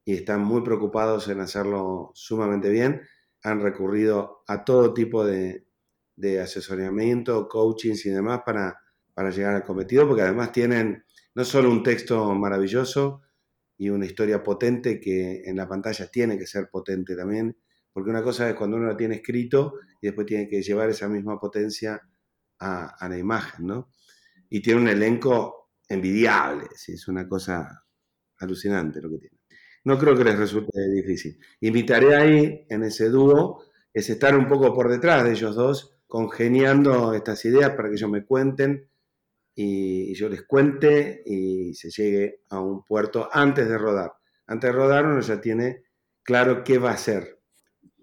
y 0.04 0.14
están 0.14 0.42
muy 0.42 0.62
preocupados 0.62 1.28
en 1.28 1.40
hacerlo 1.40 2.10
sumamente 2.14 2.68
bien. 2.70 3.02
Han 3.42 3.60
recurrido 3.60 4.42
a 4.48 4.64
todo 4.64 4.92
tipo 4.94 5.24
de, 5.24 5.66
de 6.16 6.40
asesoramiento, 6.40 7.48
coachings 7.48 8.06
y 8.06 8.10
demás 8.10 8.42
para, 8.44 8.80
para 9.16 9.30
llegar 9.30 9.54
al 9.54 9.64
cometido, 9.64 10.06
porque 10.06 10.20
además 10.20 10.52
tienen 10.52 11.02
no 11.34 11.42
solo 11.42 11.70
un 11.70 11.82
texto 11.82 12.34
maravilloso 12.34 13.22
y 13.78 13.88
una 13.88 14.04
historia 14.04 14.42
potente 14.42 15.00
que 15.00 15.40
en 15.46 15.56
la 15.56 15.66
pantalla 15.66 16.06
tiene 16.08 16.36
que 16.36 16.46
ser 16.46 16.68
potente 16.68 17.16
también, 17.16 17.56
porque 17.94 18.10
una 18.10 18.22
cosa 18.22 18.50
es 18.50 18.54
cuando 18.54 18.76
uno 18.76 18.88
lo 18.88 18.96
tiene 18.96 19.14
escrito 19.14 19.72
y 20.02 20.08
después 20.08 20.26
tiene 20.26 20.46
que 20.46 20.60
llevar 20.60 20.90
esa 20.90 21.08
misma 21.08 21.40
potencia 21.40 21.98
a, 22.58 23.08
la 23.08 23.16
imagen, 23.16 23.66
¿no? 23.66 23.90
Y 24.50 24.60
tiene 24.60 24.82
un 24.82 24.88
elenco 24.88 25.70
envidiable, 25.88 26.66
es 26.74 27.08
una 27.08 27.26
cosa 27.26 27.86
alucinante 28.36 29.00
lo 29.00 29.08
que 29.12 29.18
tiene. 29.18 29.38
No 29.84 29.98
creo 29.98 30.14
que 30.14 30.24
les 30.24 30.38
resulte 30.38 30.78
difícil. 30.90 31.40
Y 31.58 31.70
mi 31.70 31.86
tarea 31.86 32.18
ahí, 32.18 32.66
en 32.68 32.82
ese 32.82 33.08
dúo, 33.08 33.64
es 33.94 34.10
estar 34.10 34.36
un 34.36 34.46
poco 34.46 34.74
por 34.74 34.90
detrás 34.90 35.24
de 35.24 35.30
ellos 35.30 35.56
dos, 35.56 36.02
congeniando 36.06 37.14
estas 37.14 37.42
ideas 37.46 37.70
para 37.70 37.88
que 37.88 37.94
ellos 37.94 38.10
me 38.10 38.26
cuenten 38.26 38.90
y, 39.56 40.14
yo 40.14 40.28
les 40.28 40.42
cuente 40.42 41.22
y 41.24 41.74
se 41.74 41.90
llegue 41.90 42.42
a 42.50 42.60
un 42.60 42.84
puerto 42.84 43.28
antes 43.32 43.68
de 43.68 43.78
rodar. 43.78 44.12
Antes 44.46 44.70
de 44.70 44.76
rodar 44.76 45.06
uno 45.06 45.20
ya 45.20 45.40
tiene 45.40 45.82
claro 46.22 46.62
qué 46.62 46.78
va 46.78 46.90
a 46.90 46.94
hacer. 46.94 47.40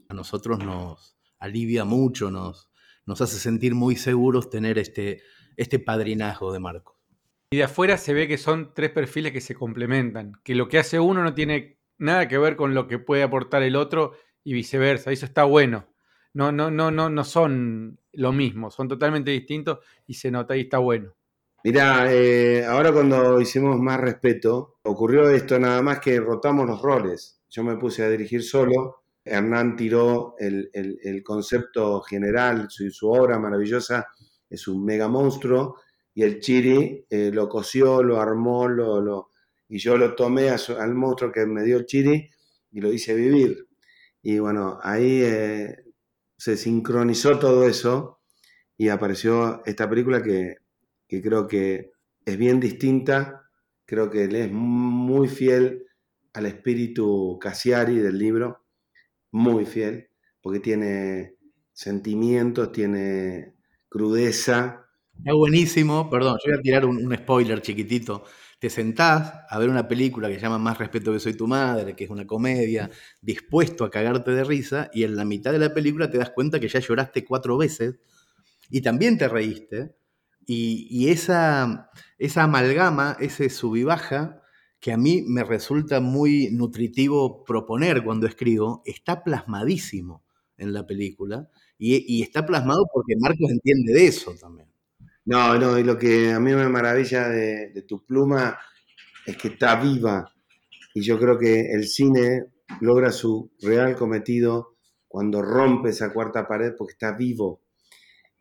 A 0.09 0.13
nosotros 0.13 0.59
nos 0.59 1.15
alivia 1.39 1.85
mucho, 1.85 2.31
nos, 2.31 2.69
nos 3.05 3.21
hace 3.21 3.37
sentir 3.37 3.75
muy 3.75 3.95
seguros 3.95 4.49
tener 4.49 4.79
este, 4.79 5.21
este 5.55 5.79
padrinazgo 5.79 6.51
de 6.51 6.59
Marcos. 6.59 6.97
Y 7.51 7.57
de 7.57 7.63
afuera 7.63 7.97
se 7.97 8.15
ve 8.15 8.27
que 8.27 8.39
son 8.39 8.73
tres 8.73 8.89
perfiles 8.89 9.31
que 9.31 9.41
se 9.41 9.53
complementan, 9.53 10.33
que 10.43 10.55
lo 10.55 10.67
que 10.67 10.79
hace 10.79 10.99
uno 10.99 11.21
no 11.21 11.35
tiene 11.35 11.77
nada 11.99 12.27
que 12.27 12.39
ver 12.39 12.55
con 12.55 12.73
lo 12.73 12.87
que 12.87 12.97
puede 12.97 13.21
aportar 13.21 13.61
el 13.61 13.75
otro 13.75 14.13
y 14.43 14.53
viceversa. 14.53 15.11
Eso 15.11 15.27
está 15.27 15.43
bueno. 15.43 15.87
No, 16.33 16.51
no, 16.51 16.71
no, 16.71 16.89
no, 16.89 17.11
no 17.11 17.23
son 17.23 17.99
lo 18.11 18.31
mismo, 18.31 18.71
son 18.71 18.87
totalmente 18.87 19.29
distintos 19.29 19.79
y 20.07 20.15
se 20.15 20.31
nota 20.31 20.57
y 20.57 20.61
está 20.61 20.79
bueno. 20.79 21.13
Mira, 21.65 22.13
eh, 22.13 22.65
ahora 22.65 22.91
cuando 22.91 23.39
hicimos 23.39 23.79
más 23.79 23.97
respeto, 23.97 24.79
ocurrió 24.83 25.29
esto 25.29 25.57
nada 25.57 25.81
más 25.81 25.99
que 25.99 26.19
rotamos 26.19 26.67
los 26.67 26.81
roles. 26.81 27.41
Yo 27.49 27.63
me 27.63 27.77
puse 27.77 28.03
a 28.03 28.09
dirigir 28.09 28.43
solo, 28.43 29.03
Hernán 29.23 29.77
tiró 29.77 30.35
el, 30.39 31.23
concepto 31.23 32.01
general, 32.01 32.67
su, 32.69 32.91
su, 32.91 33.09
obra 33.09 33.39
maravillosa 33.39 34.07
es 34.49 34.67
un 34.67 34.83
mega 34.83 35.07
monstruo, 35.07 35.77
y 36.13 36.23
el 36.23 36.41
Chiri 36.41 37.05
eh, 37.09 37.31
lo 37.33 37.47
cosió, 37.47 38.03
lo 38.03 38.19
armó, 38.19 38.67
lo, 38.67 38.99
lo, 38.99 39.31
y 39.69 39.79
yo 39.79 39.97
lo 39.97 40.15
tomé 40.15 40.49
al 40.49 40.95
monstruo 40.95 41.31
que 41.31 41.45
me 41.45 41.63
dio 41.63 41.77
el 41.77 41.85
Chiri 41.85 42.29
y 42.71 42.81
lo 42.81 42.91
hice 42.91 43.15
vivir. 43.15 43.67
Y 44.21 44.39
bueno, 44.39 44.79
ahí 44.83 45.21
eh, 45.23 45.77
se 46.37 46.57
sincronizó 46.57 47.39
todo 47.39 47.65
eso 47.67 48.19
y 48.77 48.89
apareció 48.89 49.61
esta 49.65 49.89
película 49.89 50.21
que 50.21 50.62
que 51.13 51.21
creo 51.21 51.47
que 51.47 51.91
es 52.25 52.37
bien 52.39 52.59
distinta, 52.59 53.47
creo 53.85 54.09
que 54.09 54.23
él 54.23 54.35
es 54.35 54.51
muy 54.51 55.27
fiel 55.27 55.85
al 56.33 56.47
espíritu 56.47 57.37
Cassiari 57.39 57.99
del 57.99 58.17
libro, 58.17 58.65
muy 59.29 59.67
fiel, 59.67 60.09
porque 60.41 60.59
tiene 60.59 61.35
sentimientos, 61.71 62.71
tiene 62.71 63.53
crudeza. 63.89 64.87
Es 65.23 65.33
buenísimo, 65.35 66.09
perdón, 66.09 66.39
yo 66.43 66.51
voy 66.51 66.59
a 66.59 66.61
tirar 66.63 66.85
un, 66.87 67.15
spoiler 67.15 67.61
chiquitito. 67.61 68.23
Te 68.57 68.71
sentás 68.71 69.33
a 69.47 69.59
ver 69.59 69.69
una 69.69 69.87
película 69.87 70.29
que 70.29 70.35
se 70.35 70.41
llama 70.41 70.57
Más 70.57 70.79
respeto 70.79 71.13
que 71.13 71.19
soy 71.19 71.35
tu 71.35 71.45
madre, 71.45 71.95
que 71.95 72.05
es 72.05 72.09
una 72.09 72.25
comedia, 72.25 72.89
dispuesto 73.21 73.85
a 73.85 73.91
cagarte 73.91 74.31
de 74.31 74.43
risa, 74.43 74.89
y 74.91 75.03
en 75.03 75.15
la 75.15 75.25
mitad 75.25 75.51
de 75.51 75.59
la 75.59 75.75
película 75.75 76.09
te 76.09 76.17
das 76.17 76.31
cuenta 76.31 76.59
que 76.59 76.69
ya 76.69 76.79
lloraste 76.79 77.23
cuatro 77.23 77.55
veces 77.55 77.99
y 78.71 78.81
también 78.81 79.19
te 79.19 79.27
reíste. 79.27 79.93
Y, 80.45 81.09
esa, 81.09 81.89
esa 82.17 82.43
amalgama, 82.43 83.17
ese 83.19 83.49
sub 83.49 83.75
y 83.75 83.83
baja, 83.83 84.41
que 84.79 84.91
a 84.91 84.97
mí 84.97 85.23
me 85.25 85.43
resulta 85.43 86.01
muy 86.01 86.49
nutritivo 86.51 87.45
proponer 87.45 88.03
cuando 88.03 88.27
escribo, 88.27 88.81
está 88.85 89.23
plasmadísimo 89.23 90.23
en 90.57 90.73
la 90.73 90.85
película. 90.85 91.49
Y, 91.77 92.21
está 92.21 92.45
plasmado 92.45 92.85
porque 92.93 93.15
Marcos 93.19 93.51
entiende 93.51 93.93
de 93.93 94.07
eso 94.07 94.33
también. 94.39 94.67
No, 95.25 95.57
no, 95.57 95.79
y 95.79 95.83
lo 95.83 95.97
que 95.97 96.31
a 96.31 96.39
mí 96.39 96.53
me 96.53 96.67
maravilla 96.67 97.29
de, 97.29 97.81
tu 97.87 98.05
pluma 98.05 98.57
es 99.25 99.37
que 99.37 99.49
está 99.49 99.75
viva. 99.75 100.33
Y 100.93 101.01
yo 101.01 101.17
creo 101.17 101.37
que 101.37 101.71
el 101.71 101.87
cine 101.87 102.45
logra 102.81 103.11
su 103.11 103.51
real 103.61 103.95
cometido 103.95 104.75
cuando 105.07 105.41
rompe 105.41 105.89
esa 105.89 106.11
cuarta 106.11 106.47
pared 106.47 106.73
porque 106.77 106.93
está 106.93 107.13
vivo. 107.13 107.61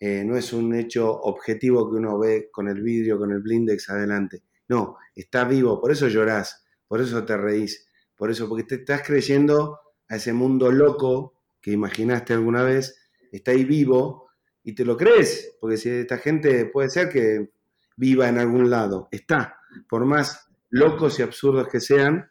Eh, 0.04 0.24
no 0.24 0.36
es 0.36 0.52
un 0.52 0.74
hecho 0.74 1.08
objetivo 1.08 1.88
que 1.88 1.96
uno 1.96 2.18
ve 2.18 2.48
con 2.50 2.66
el 2.66 2.82
vidrio, 2.82 3.18
con 3.18 3.30
el 3.30 3.38
blindex 3.38 3.88
adelante. 3.88 4.42
No, 4.66 4.96
está 5.14 5.44
vivo, 5.44 5.80
por 5.80 5.92
eso 5.92 6.08
llorás, 6.08 6.64
por 6.88 7.00
eso 7.00 7.24
te 7.24 7.36
reís, 7.36 7.86
por 8.16 8.28
eso, 8.28 8.48
porque 8.48 8.64
te 8.64 8.74
estás 8.74 9.02
creyendo 9.06 9.78
a 10.08 10.16
ese 10.16 10.32
mundo 10.32 10.72
loco 10.72 11.34
que 11.60 11.70
imaginaste 11.70 12.32
alguna 12.32 12.64
vez, 12.64 13.00
está 13.30 13.52
ahí 13.52 13.64
vivo 13.64 14.28
y 14.64 14.74
te 14.74 14.84
lo 14.84 14.96
crees, 14.96 15.56
porque 15.60 15.76
si 15.76 15.88
esta 15.90 16.18
gente 16.18 16.66
puede 16.66 16.90
ser 16.90 17.08
que 17.08 17.50
viva 17.96 18.28
en 18.28 18.38
algún 18.38 18.70
lado, 18.70 19.06
está, 19.12 19.60
por 19.88 20.04
más 20.04 20.48
locos 20.70 21.20
y 21.20 21.22
absurdos 21.22 21.68
que 21.68 21.78
sean, 21.78 22.28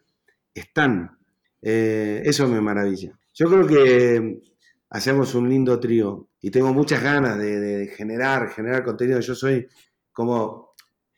están. 0.52 1.18
Eh, 1.62 2.20
eso 2.22 2.46
me 2.48 2.60
maravilla. 2.60 3.18
Yo 3.32 3.48
creo 3.48 3.66
que 3.66 4.42
hacemos 4.92 5.34
un 5.34 5.48
lindo 5.48 5.80
trío 5.80 6.28
y 6.40 6.50
tengo 6.50 6.72
muchas 6.74 7.02
ganas 7.02 7.38
de, 7.38 7.90
generar, 7.96 8.50
generar 8.50 8.84
contenido. 8.84 9.20
Yo 9.20 9.34
soy 9.34 9.66
como, 10.12 10.74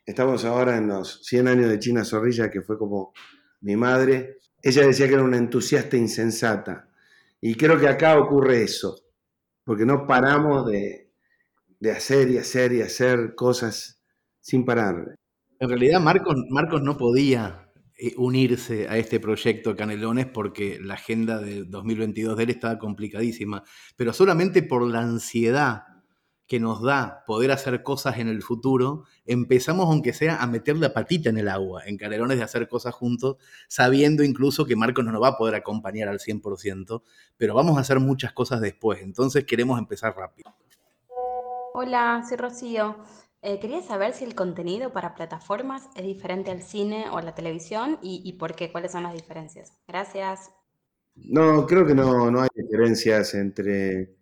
estamos 0.07 0.45
ahora 0.45 0.77
en 0.77 0.87
los 0.87 1.25
100 1.25 1.49
años 1.49 1.69
de 1.69 1.81
China 1.81 2.05
Zorrilla, 2.05 2.51
que 2.51 2.63
fue 2.63 2.79
como 2.79 3.13
mi 3.63 3.77
madre. 3.77 4.39
Ella 4.63 4.87
decía 4.87 5.09
que 5.09 5.15
era 5.15 5.25
una 5.25 5.39
entusiasta 5.39 5.97
insensata. 5.97 6.89
Y 7.41 7.57
creo 7.57 7.79
que 7.79 7.89
acá 7.89 8.17
ocurre 8.17 8.63
eso, 8.63 8.97
porque 9.65 9.85
no 9.85 10.07
paramos 10.07 10.71
de, 10.71 11.11
de 11.81 11.91
hacer 11.91 12.31
y 12.31 12.39
hacer 12.39 12.73
y 12.73 12.81
hacer 12.81 13.35
cosas 13.35 14.01
sin 14.41 14.65
parar. 14.65 15.17
En 15.59 15.69
realidad 15.69 16.01
Marcos, 16.01 16.37
Marcos 16.49 16.81
no 16.81 16.97
podía 16.97 17.64
unirse 18.17 18.89
a 18.89 18.99
este 18.99 19.21
proyecto 19.21 19.77
Canelones 19.77 20.27
porque 20.27 20.79
la 20.81 20.95
agenda 20.95 21.39
de 21.39 21.65
2022 21.65 22.37
de 22.37 22.43
él 22.43 22.51
estaba 22.51 22.79
complicadísima, 22.79 23.63
pero 23.97 24.13
solamente 24.13 24.63
por 24.63 24.83
la 24.87 25.01
ansiedad 25.01 25.85
que 26.47 26.61
nos 26.61 26.83
da 26.83 27.25
poder 27.27 27.51
hacer 27.53 27.83
cosas 27.83 28.19
en 28.19 28.29
el 28.29 28.43
futuro, 28.43 29.05
empezamos 29.25 29.87
aunque 29.87 30.13
sea 30.13 30.43
a 30.43 30.47
meter 30.47 30.77
la 30.77 30.93
patita 30.93 31.31
en 31.31 31.39
el 31.39 31.49
agua, 31.49 31.83
en 31.87 31.97
Canelones 31.97 32.37
de 32.37 32.45
hacer 32.45 32.69
cosas 32.69 32.95
juntos, 32.95 33.37
sabiendo 33.69 34.23
incluso 34.23 34.67
que 34.67 34.77
Marcos 34.77 35.05
no 35.05 35.13
nos 35.13 35.23
va 35.23 35.29
a 35.29 35.37
poder 35.39 35.55
acompañar 35.55 36.09
al 36.09 36.19
100%, 36.19 37.03
pero 37.37 37.55
vamos 37.55 37.79
a 37.79 37.81
hacer 37.81 37.99
muchas 38.01 38.33
cosas 38.33 38.61
después, 38.61 39.01
entonces 39.01 39.45
queremos 39.45 39.79
empezar 39.79 40.15
rápido. 40.17 40.55
Hola, 41.73 42.23
soy 42.29 42.37
Rocío. 42.37 42.97
Eh, 43.47 43.61
quería 43.61 43.83
saber 43.83 44.15
si 44.15 44.25
el 44.25 44.35
contenido 44.35 44.95
para 44.95 45.15
plataformas 45.15 45.91
es 45.97 46.07
diferente 46.07 46.51
al 46.51 46.63
cine 46.63 47.11
o 47.11 47.19
a 47.19 47.23
la 47.23 47.35
televisión 47.35 47.99
y, 48.01 48.33
por 48.39 48.55
qué, 48.55 48.73
cuáles 48.73 48.93
son 48.93 49.03
las 49.03 49.13
diferencias. 49.13 49.77
Gracias. 49.87 50.51
No, 51.15 51.67
creo 51.67 51.85
que 51.87 51.95
no, 51.95 52.31
no 52.31 52.41
hay 52.41 52.49
diferencias 52.55 53.35
entre 53.35 54.17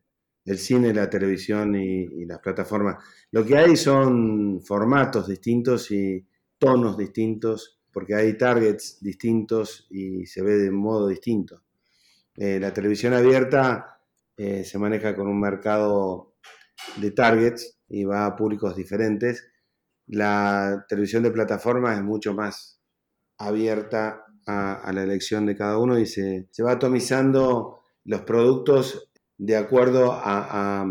el 0.44 0.58
cine, 0.58 0.92
la 0.92 1.08
televisión 1.08 1.76
y, 1.76 2.24
las 2.24 2.40
plataformas. 2.40 2.96
Lo 3.30 3.44
que 3.44 3.56
hay 3.56 3.76
son 3.76 4.60
formatos 4.60 5.28
distintos 5.28 5.92
y 5.92 6.26
tonos 6.58 6.98
distintos, 6.98 7.80
porque 7.92 8.16
hay 8.16 8.36
targets 8.36 8.98
distintos 9.00 9.86
y 9.88 10.26
se 10.26 10.42
ve 10.42 10.56
de 10.56 10.72
modo 10.72 11.06
distinto. 11.06 11.62
Eh, 12.34 12.58
la 12.58 12.72
televisión 12.72 13.14
abierta 13.14 14.00
eh, 14.36 14.64
se 14.64 14.78
maneja 14.80 15.14
con 15.14 15.28
un 15.28 15.38
mercado 15.38 16.34
de 16.96 17.12
targets 17.12 17.78
y 17.92 18.04
va 18.04 18.24
a 18.24 18.34
públicos 18.34 18.74
diferentes. 18.74 19.46
La 20.06 20.86
televisión 20.88 21.22
de 21.22 21.30
plataforma 21.30 21.94
es 21.94 22.02
mucho 22.02 22.32
más 22.32 22.80
abierta 23.36 24.24
a, 24.46 24.90
la 24.92 25.02
elección 25.02 25.46
de 25.46 25.54
cada 25.54 25.78
uno 25.78 25.98
y 25.98 26.06
se, 26.06 26.48
va 26.64 26.72
atomizando 26.72 27.82
los 28.04 28.22
productos 28.22 29.10
de 29.36 29.56
acuerdo 29.56 30.12
a, 30.12 30.86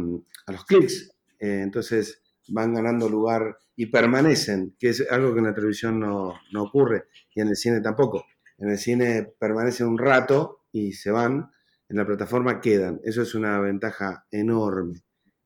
los 0.48 0.66
clics. 0.66 1.12
Eh, 1.40 1.62
entonces 1.64 2.22
van 2.50 2.74
ganando 2.74 3.10
lugar 3.10 3.58
y 3.76 3.88
permanecen, 3.88 4.76
que 4.78 4.90
es 4.90 5.06
algo 5.10 5.34
que 5.34 5.40
en 5.40 5.46
la 5.46 5.56
televisión 5.56 6.00
no, 6.00 6.36
no 6.54 6.64
ocurre 6.64 7.06
y 7.34 7.42
en 7.42 7.48
el 7.48 7.56
cine 7.56 7.82
tampoco. 7.82 8.26
En 8.60 8.70
el 8.70 8.78
cine 8.78 9.34
permanecen 9.40 9.88
un 9.88 9.98
rato 9.98 10.66
y 10.72 10.94
se 10.94 11.10
van, 11.10 11.50
en 11.90 11.98
la 11.98 12.06
plataforma 12.06 12.62
quedan. 12.62 13.02
Eso 13.04 13.24
es 13.24 13.34
una 13.34 13.60
ventaja 13.60 14.28
enorme 14.30 15.02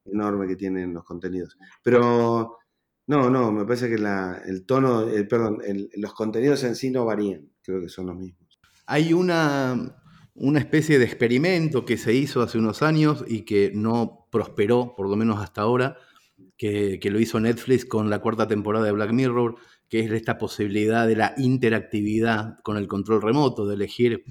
enorme 0.06 0.48
que 0.48 0.56
tienen 0.56 0.94
los 0.94 1.04
contenidos. 1.04 1.58
Pero 1.84 2.58
no, 3.08 3.30
no, 3.30 3.52
me 3.52 3.66
parece 3.66 3.90
que 3.90 3.96
el 3.96 4.66
tono, 4.66 5.08
el, 5.08 5.28
perdón, 5.28 5.60
los 5.96 6.14
contenidos 6.14 6.64
en 6.64 6.76
sí 6.76 6.90
no 6.90 7.06
varían, 7.06 7.50
creo 7.62 7.82
que 7.82 7.90
son 7.90 8.08
los 8.08 8.16
mismos. 8.16 8.60
Hay 8.88 9.14
una, 9.14 10.02
una 10.34 10.60
especie 10.60 10.98
de 10.98 11.06
experimento 11.06 11.86
que 11.86 11.98
se 11.98 12.14
hizo 12.14 12.42
hace 12.42 12.58
unos 12.58 12.82
años 12.82 13.24
y 13.28 13.42
que 13.42 13.72
no 13.74 14.28
prosperó, 14.32 14.94
por 14.96 15.10
lo 15.10 15.16
menos 15.16 15.42
hasta 15.42 15.62
ahora, 15.62 15.98
que, 16.58 17.00
que, 17.00 17.12
lo 17.12 17.20
hizo 17.20 17.40
Netflix 17.40 17.86
con 17.86 18.10
la 18.10 18.20
cuarta 18.20 18.48
temporada 18.48 18.86
de 18.86 18.92
Black 18.92 19.12
Mirror, 19.12 19.56
que 19.90 20.00
es 20.00 20.12
esta 20.12 20.38
posibilidad 20.38 21.08
de 21.08 21.16
la 21.16 21.34
interactividad 21.38 22.60
con 22.64 22.78
el 22.78 22.88
control 22.88 23.22
remoto, 23.22 23.68
de 23.68 23.76
elegir 23.76 24.24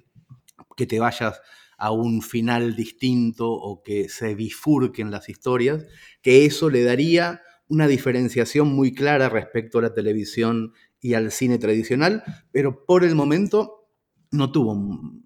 que 0.76 0.87
te 0.87 0.98
vayas 0.98 1.40
a 1.78 1.90
un 1.90 2.22
final 2.22 2.76
distinto 2.76 3.50
o 3.50 3.82
que 3.82 4.08
se 4.08 4.34
bifurquen 4.34 5.10
las 5.10 5.28
historias, 5.28 5.87
que 6.22 6.46
eso 6.46 6.70
le 6.70 6.84
daría 6.84 7.42
una 7.68 7.87
diferenciación 7.87 8.68
muy 8.68 8.94
clara 8.94 9.28
respecto 9.28 9.78
a 9.78 9.82
la 9.82 9.94
televisión 9.94 10.72
y 11.00 11.14
al 11.14 11.30
cine 11.32 11.58
tradicional, 11.58 12.22
pero 12.52 12.84
por 12.84 13.04
el 13.04 13.14
momento 13.14 13.88
no 14.30 14.50
tuvo 14.52 14.74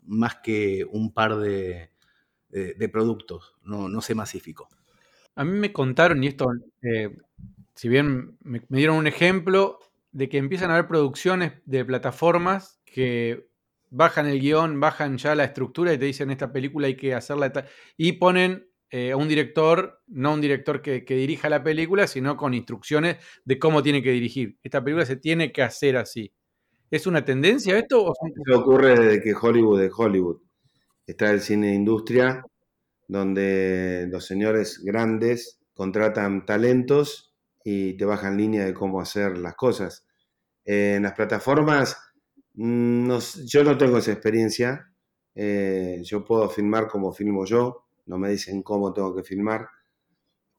más 0.04 0.36
que 0.42 0.84
un 0.90 1.12
par 1.12 1.36
de, 1.36 1.90
productos, 2.92 3.54
no, 3.62 4.00
se 4.00 4.14
masificó. 4.14 4.68
A 5.34 5.44
mí 5.44 5.58
me 5.58 5.72
contaron, 5.72 6.22
y 6.22 6.28
esto, 6.28 6.46
eh, 6.82 7.16
si 7.74 7.88
bien 7.88 8.36
me, 8.42 8.62
me 8.68 8.78
dieron 8.78 8.96
un 8.96 9.06
ejemplo, 9.06 9.78
de 10.12 10.28
que 10.28 10.38
empiezan 10.38 10.70
a 10.70 10.74
haber 10.74 10.88
producciones 10.88 11.52
de 11.64 11.84
plataformas 11.84 12.80
que 12.84 13.47
bajan 13.90 14.26
el 14.26 14.40
guion, 14.40 14.80
bajan 14.80 15.18
ya 15.18 15.34
la 15.34 15.44
estructura 15.44 15.92
y 15.92 15.98
te 15.98 16.04
dicen 16.04 16.30
esta 16.30 16.52
película 16.52 16.86
hay 16.86 16.96
que 16.96 17.14
hacerla. 17.14 17.52
Y 17.96 18.12
ponen 18.12 18.68
eh, 18.90 19.12
a 19.12 19.16
un 19.16 19.28
director, 19.28 20.02
no 20.06 20.34
un 20.34 20.40
director 20.40 20.80
que, 20.80 21.02
dirija 21.02 21.48
la 21.48 21.62
película, 21.62 22.06
sino 22.06 22.36
con 22.36 22.54
instrucciones 22.54 23.18
de 23.44 23.58
cómo 23.58 23.82
tiene 23.82 24.02
que 24.02 24.12
dirigir. 24.12 24.58
Esta 24.62 24.82
película 24.82 25.04
se 25.04 25.16
tiene 25.16 25.52
que 25.52 25.62
hacer 25.62 25.96
así. 25.96 26.32
¿Es 26.90 27.06
una 27.06 27.24
tendencia 27.24 27.78
esto? 27.78 28.06
O 28.06 28.14
ocurre 28.54 28.98
desde 28.98 29.22
que 29.22 29.34
Hollywood 29.34 29.82
es 29.82 29.92
Hollywood. 29.94 30.40
Está 31.06 31.30
el 31.30 31.40
cine 31.40 31.74
industria, 31.74 32.42
donde 33.06 34.06
los 34.10 34.24
señores 34.24 34.80
grandes 34.82 35.60
contratan 35.74 36.46
talentos 36.46 37.34
y 37.62 37.94
te 37.98 38.04
bajan 38.06 38.38
línea 38.38 38.64
de 38.64 38.72
cómo 38.72 39.00
hacer 39.00 39.36
las 39.36 39.54
cosas. 39.54 40.06
en 40.64 41.02
las 41.02 41.12
plataformas 41.12 42.07
Mm, 42.58 43.12
yo 43.46 43.62
no 43.62 43.78
tengo 43.78 43.98
esa 43.98 44.12
experiencia. 44.12 44.92
Eh, 45.34 46.00
yo 46.04 46.24
puedo 46.24 46.48
filmar 46.50 46.88
como 46.88 47.12
filmo 47.12 47.44
yo, 47.44 47.86
no 48.06 48.18
me 48.18 48.30
dicen 48.30 48.62
cómo 48.62 48.92
tengo 48.92 49.14
que 49.14 49.22
filmar, 49.22 49.68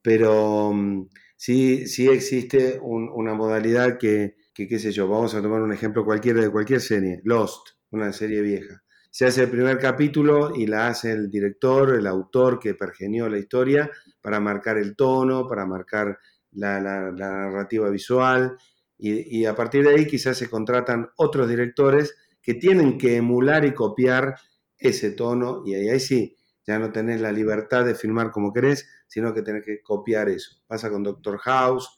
pero 0.01 0.71
mm, 0.73 1.09
sí, 1.35 1.87
sí 1.87 2.07
existe 2.07 2.79
una 2.81 3.33
modalidad 3.33 3.97
que, 3.97 4.35
qué 4.53 4.79
sé 4.79 4.91
yo, 4.93 5.07
vamos 5.09 5.35
a 5.35 5.41
tomar 5.41 5.61
un 5.61 5.73
ejemplo 5.73 6.05
cualquiera 6.05 6.41
de 6.41 6.51
cualquier 6.51 6.81
serie, 6.81 7.21
Lost, 7.25 7.69
una 7.91 8.13
serie 8.13 8.41
vieja. 8.41 8.81
Se 9.11 9.25
hace 9.25 9.43
el 9.43 9.49
primer 9.49 9.79
capítulo 9.79 10.55
y 10.55 10.67
la 10.67 10.87
hace 10.87 11.11
el 11.11 11.29
director, 11.29 11.95
el 11.95 12.07
autor 12.07 12.59
que 12.59 12.75
pergenió 12.75 13.27
la 13.29 13.39
historia 13.39 13.91
para 14.21 14.39
marcar 14.39 14.77
el 14.77 14.95
tono, 14.95 15.47
para 15.47 15.65
marcar 15.65 16.17
la 16.51 16.79
narrativa 17.11 17.89
visual 17.89 18.55
y, 19.01 19.45
a 19.45 19.55
partir 19.55 19.85
de 19.85 19.91
ahí 19.91 20.05
quizás 20.05 20.37
se 20.37 20.49
contratan 20.49 21.09
otros 21.15 21.47
directores 21.47 22.17
que 22.41 22.53
tienen 22.53 22.97
que 22.97 23.15
emular 23.15 23.63
y 23.63 23.73
copiar 23.73 24.35
ese 24.77 25.11
tono 25.11 25.63
y 25.65 25.73
ahí, 25.73 25.89
ahí 25.89 25.99
sí, 25.99 26.35
ya 26.67 26.77
no 26.79 26.91
tenés 26.91 27.21
la 27.21 27.31
libertad 27.31 27.85
de 27.85 27.95
filmar 27.95 28.31
como 28.31 28.51
querés, 28.51 28.89
sino 29.07 29.33
que 29.33 29.41
tenés 29.41 29.63
que 29.63 29.81
copiar 29.81 30.27
eso. 30.27 30.61
Pasa 30.67 30.89
con 30.89 31.03
Doctor 31.03 31.37
House, 31.39 31.97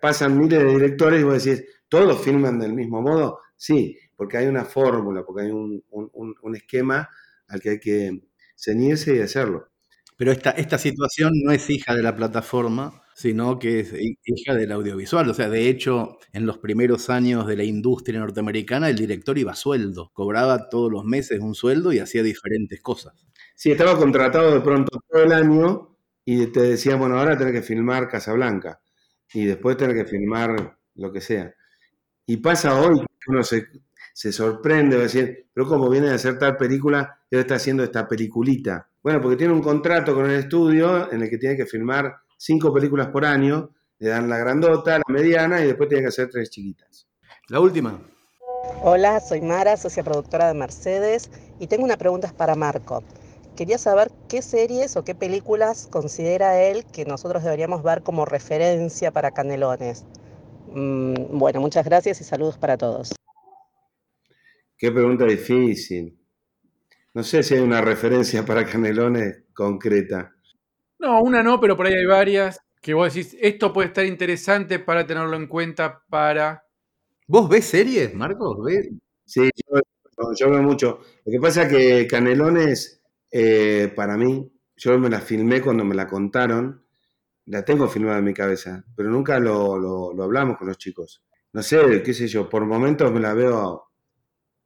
pasan 0.00 0.38
miles 0.38 0.60
de 0.60 0.70
directores 0.72 1.20
y 1.20 1.24
vos 1.24 1.44
decís, 1.44 1.64
¿todos 1.88 2.22
filman 2.22 2.58
del 2.58 2.72
mismo 2.72 3.02
modo? 3.02 3.40
Sí, 3.56 3.98
porque 4.16 4.38
hay 4.38 4.46
una 4.46 4.64
fórmula, 4.64 5.24
porque 5.24 5.42
hay 5.42 5.50
un, 5.50 5.84
un, 5.90 6.34
un 6.40 6.56
esquema 6.56 7.08
al 7.48 7.60
que 7.60 7.70
hay 7.70 7.80
que 7.80 8.22
ceñirse 8.56 9.16
y 9.16 9.20
hacerlo. 9.20 9.68
Pero 10.16 10.32
esta, 10.32 10.50
esta 10.50 10.78
situación 10.78 11.32
no 11.44 11.52
es 11.52 11.68
hija 11.70 11.94
de 11.94 12.02
la 12.02 12.16
plataforma, 12.16 13.02
sino 13.18 13.58
que 13.58 13.80
es 13.80 13.92
hija 14.26 14.54
del 14.54 14.70
audiovisual. 14.70 15.28
O 15.28 15.34
sea, 15.34 15.48
de 15.48 15.68
hecho, 15.68 16.20
en 16.32 16.46
los 16.46 16.58
primeros 16.58 17.10
años 17.10 17.48
de 17.48 17.56
la 17.56 17.64
industria 17.64 18.20
norteamericana, 18.20 18.88
el 18.88 18.96
director 18.96 19.36
iba 19.36 19.50
a 19.50 19.56
sueldo, 19.56 20.12
cobraba 20.14 20.68
todos 20.68 20.92
los 20.92 21.04
meses 21.04 21.40
un 21.40 21.56
sueldo 21.56 21.92
y 21.92 21.98
hacía 21.98 22.22
diferentes 22.22 22.80
cosas. 22.80 23.26
Sí, 23.56 23.72
estaba 23.72 23.98
contratado 23.98 24.54
de 24.54 24.60
pronto 24.60 25.00
todo 25.08 25.24
el 25.24 25.32
año 25.32 25.96
y 26.24 26.46
te 26.46 26.60
decía, 26.60 26.94
bueno, 26.94 27.18
ahora 27.18 27.36
tenés 27.36 27.54
que 27.54 27.62
filmar 27.62 28.08
Casablanca 28.08 28.80
y 29.34 29.46
después 29.46 29.76
tenés 29.76 29.96
que 29.96 30.04
filmar 30.04 30.78
lo 30.94 31.12
que 31.12 31.20
sea. 31.20 31.52
Y 32.24 32.36
pasa 32.36 32.80
hoy 32.80 33.00
que 33.00 33.30
uno 33.32 33.42
se, 33.42 33.66
se 34.14 34.30
sorprende, 34.30 34.96
va 34.96 35.02
decir, 35.02 35.48
pero 35.52 35.66
como 35.66 35.90
viene 35.90 36.06
de 36.06 36.14
hacer 36.14 36.38
tal 36.38 36.56
película 36.56 37.18
y 37.28 37.34
ahora 37.34 37.40
está 37.40 37.56
haciendo 37.56 37.82
esta 37.82 38.06
peliculita. 38.06 38.88
Bueno, 39.02 39.20
porque 39.20 39.38
tiene 39.38 39.54
un 39.54 39.62
contrato 39.62 40.14
con 40.14 40.30
el 40.30 40.38
estudio 40.38 41.10
en 41.12 41.22
el 41.22 41.28
que 41.28 41.38
tiene 41.38 41.56
que 41.56 41.66
filmar 41.66 42.14
cinco 42.38 42.72
películas 42.72 43.08
por 43.08 43.26
año, 43.26 43.70
le 43.98 44.08
dan 44.08 44.30
la 44.30 44.38
grandota, 44.38 44.98
la 44.98 45.04
mediana 45.08 45.60
y 45.60 45.66
después 45.66 45.88
tiene 45.88 46.02
que 46.02 46.08
hacer 46.08 46.30
tres 46.30 46.48
chiquitas. 46.48 47.08
La 47.48 47.60
última. 47.60 48.00
Hola, 48.82 49.20
soy 49.20 49.40
Mara, 49.40 49.76
socia 49.76 50.04
productora 50.04 50.48
de 50.48 50.54
Mercedes 50.54 51.30
y 51.58 51.66
tengo 51.66 51.84
una 51.84 51.96
pregunta 51.96 52.32
para 52.36 52.54
Marco. 52.54 53.02
Quería 53.56 53.76
saber 53.76 54.12
qué 54.28 54.40
series 54.40 54.96
o 54.96 55.04
qué 55.04 55.16
películas 55.16 55.88
considera 55.90 56.62
él 56.62 56.84
que 56.84 57.04
nosotros 57.04 57.42
deberíamos 57.42 57.82
ver 57.82 58.02
como 58.02 58.24
referencia 58.24 59.10
para 59.10 59.32
Canelones. 59.32 60.04
Mm, 60.68 61.38
bueno, 61.38 61.60
muchas 61.60 61.84
gracias 61.84 62.20
y 62.20 62.24
saludos 62.24 62.56
para 62.56 62.76
todos. 62.76 63.14
Qué 64.76 64.92
pregunta 64.92 65.24
difícil. 65.24 66.16
No 67.14 67.24
sé 67.24 67.42
si 67.42 67.54
hay 67.54 67.60
una 67.60 67.80
referencia 67.80 68.44
para 68.44 68.64
Canelones 68.64 69.42
concreta. 69.52 70.37
No, 70.98 71.22
una 71.22 71.42
no, 71.42 71.60
pero 71.60 71.76
por 71.76 71.86
ahí 71.86 71.94
hay 71.94 72.06
varias 72.06 72.60
que 72.80 72.94
vos 72.94 73.12
decís, 73.12 73.36
esto 73.40 73.72
puede 73.72 73.88
estar 73.88 74.04
interesante 74.04 74.78
para 74.78 75.06
tenerlo 75.06 75.36
en 75.36 75.46
cuenta 75.46 76.02
para... 76.08 76.64
¿Vos 77.26 77.48
ves 77.48 77.66
series, 77.66 78.14
Marcos? 78.14 78.56
Sí, 79.24 79.50
yo, 80.38 80.50
veo 80.50 80.62
mucho. 80.62 81.00
Lo 81.24 81.32
que 81.32 81.40
pasa 81.40 81.64
es 81.64 81.68
que 81.68 82.06
Canelones, 82.06 83.02
eh, 83.30 83.92
para 83.94 84.16
mí, 84.16 84.50
yo 84.76 84.98
me 84.98 85.10
la 85.10 85.20
filmé 85.20 85.60
cuando 85.60 85.84
me 85.84 85.94
la 85.94 86.06
contaron, 86.06 86.84
la 87.46 87.64
tengo 87.64 87.88
filmada 87.88 88.18
en 88.18 88.24
mi 88.24 88.34
cabeza, 88.34 88.84
pero 88.96 89.10
nunca 89.10 89.38
lo, 89.38 89.78
lo 89.78 90.22
hablamos 90.22 90.56
con 90.56 90.68
los 90.68 90.78
chicos. 90.78 91.22
No 91.52 91.62
sé, 91.62 92.02
qué 92.02 92.14
sé 92.14 92.28
yo, 92.28 92.48
por 92.48 92.64
momentos 92.64 93.12
me 93.12 93.20
la 93.20 93.34
veo 93.34 93.88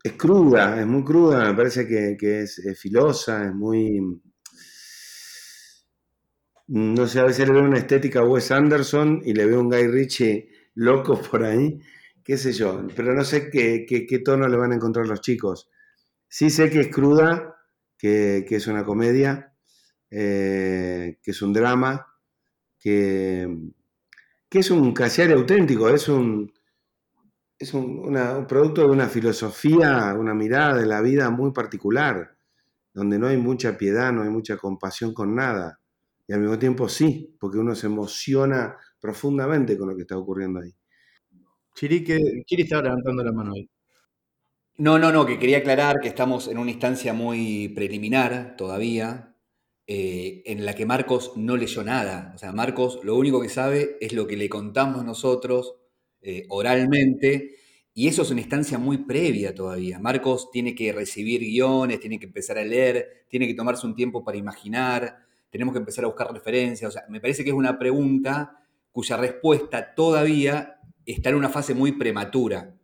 es 0.03 0.13
cruda, 0.15 0.81
es 0.81 0.87
muy 0.87 1.05
cruda, 1.05 1.49
me 1.49 1.55
parece 1.55 1.87
que, 1.87 2.43
es, 2.43 2.61
filosa, 2.77 3.45
es 3.47 3.55
muy... 3.55 4.01
No 6.69 7.07
sé, 7.07 7.21
a 7.21 7.25
veces 7.25 7.47
le 7.49 7.55
veo 7.55 7.65
una 7.65 7.79
estética 7.79 8.21
a 8.21 8.25
Wes 8.25 8.51
Anderson 8.51 9.21
y 9.25 9.35
le 9.35 9.47
veo 9.47 9.61
un 9.61 9.69
Guy 9.69 9.87
Ritchie 9.89 10.49
loco 10.75 11.21
por 11.21 11.45
ahí, 11.45 11.81
qué 12.25 12.37
sé 12.39 12.53
yo, 12.53 12.87
pero 12.97 13.15
no 13.15 13.25
sé 13.25 13.51
qué, 13.51 13.85
qué, 13.87 14.19
tono 14.21 14.49
le 14.49 14.57
van 14.57 14.73
a 14.73 14.77
encontrar 14.77 15.07
los 15.07 15.21
chicos. 15.21 15.69
Sí 16.29 16.51
sé 16.51 16.71
que 16.71 16.81
es 16.81 16.89
cruda, 16.89 17.57
que, 17.99 18.47
es 18.49 18.67
una 18.67 18.85
comedia, 18.85 19.55
eh, 20.11 21.19
que 21.23 21.31
es 21.31 21.43
un 21.43 21.53
drama, 21.53 22.07
que, 22.79 23.49
que 24.49 24.59
es 24.61 24.71
un 24.71 24.93
casiare 24.95 25.35
auténtico, 25.35 25.89
es 25.89 26.09
un, 26.09 26.53
es 27.63 27.75
un, 27.75 28.47
producto 28.49 28.83
de 28.83 28.89
una 28.89 29.09
filosofía, 29.09 30.15
una 30.19 30.35
mirada 30.35 30.77
de 30.77 30.87
la 30.87 31.01
vida 31.01 31.31
muy 31.31 31.53
particular, 31.53 32.37
donde 32.93 33.21
no 33.21 33.29
hay 33.29 33.37
mucha 33.37 33.79
piedad, 33.79 34.13
no 34.13 34.23
hay 34.23 34.31
mucha 34.31 34.57
compasión 34.57 35.15
con 35.15 35.37
nada. 35.37 35.79
Y 36.27 36.33
al 36.33 36.41
mismo 36.41 36.59
tiempo 36.59 36.89
sí, 36.89 37.37
porque 37.39 37.59
uno 37.59 37.75
se 37.75 37.87
emociona 37.87 38.77
profundamente 39.01 39.77
con 39.77 39.89
lo 39.89 39.97
que 39.97 40.03
está 40.03 40.17
ocurriendo 40.17 40.61
ahí. 40.61 40.75
Chiri, 41.75 42.05
que, 42.05 42.19
Chiri 42.47 42.63
está 42.63 42.83
levantando 42.83 43.25
la 43.25 43.33
mano 43.33 43.53
ahí. 43.55 43.69
No, 44.79 44.99
no, 44.99 45.13
no, 45.13 45.27
que 45.27 45.39
quería 45.39 45.59
aclarar 45.59 46.01
que 46.01 46.09
estamos 46.09 46.49
en 46.49 46.59
una 46.59 46.71
instancia 46.71 47.13
muy 47.13 47.69
preliminar 47.69 48.57
todavía, 48.57 49.37
eh, 49.87 50.43
en 50.47 50.65
la 50.65 50.75
que 50.75 50.87
Marcos 50.87 51.33
no 51.37 51.57
leyó 51.57 51.85
nada. 51.85 52.33
O 52.35 52.39
sea, 52.39 52.53
Marcos 52.53 53.01
lo 53.03 53.17
único 53.17 53.41
que 53.43 53.49
sabe 53.49 53.97
es 54.01 54.13
lo 54.13 54.27
que 54.27 54.37
le 54.37 54.49
contamos 54.49 55.05
nosotros 55.05 55.77
eh, 56.23 56.47
oralmente, 56.49 57.57
y 57.95 58.09
eso 58.09 58.23
es 58.23 58.31
una 58.31 58.41
instancia 58.41 58.79
muy 58.79 58.99
previa 58.99 59.55
todavía. 59.55 59.99
Marcos 59.99 60.51
tiene 60.51 60.75
que 60.75 60.93
recibir 60.93 61.41
guiones, 61.41 62.01
tiene 62.01 62.19
que 62.19 62.27
empezar 62.27 62.59
a 62.59 62.65
leer, 62.65 63.27
tiene 63.29 63.47
que 63.47 63.55
tomarse 63.55 63.87
un 63.87 63.95
tiempo 63.95 64.25
para 64.25 64.39
imaginar, 64.39 65.27
tenemos 65.53 65.75
que 65.75 65.79
empezar 65.79 66.05
a 66.05 66.09
buscar 66.09 66.33
referencias. 66.33 66.89
O 66.89 66.93
sea, 66.93 67.05
me 67.11 67.21
parece 67.21 67.45
que 67.45 67.51
es 67.51 67.57
una 67.57 67.79
pregunta 67.79 68.59
cuya 68.91 69.19
respuesta 69.19 69.95
todavía 69.95 70.81
está 71.05 71.29
en 71.29 71.37
una 71.37 71.51
fase 71.51 71.75
muy 71.75 71.93
prematura. 71.93 72.75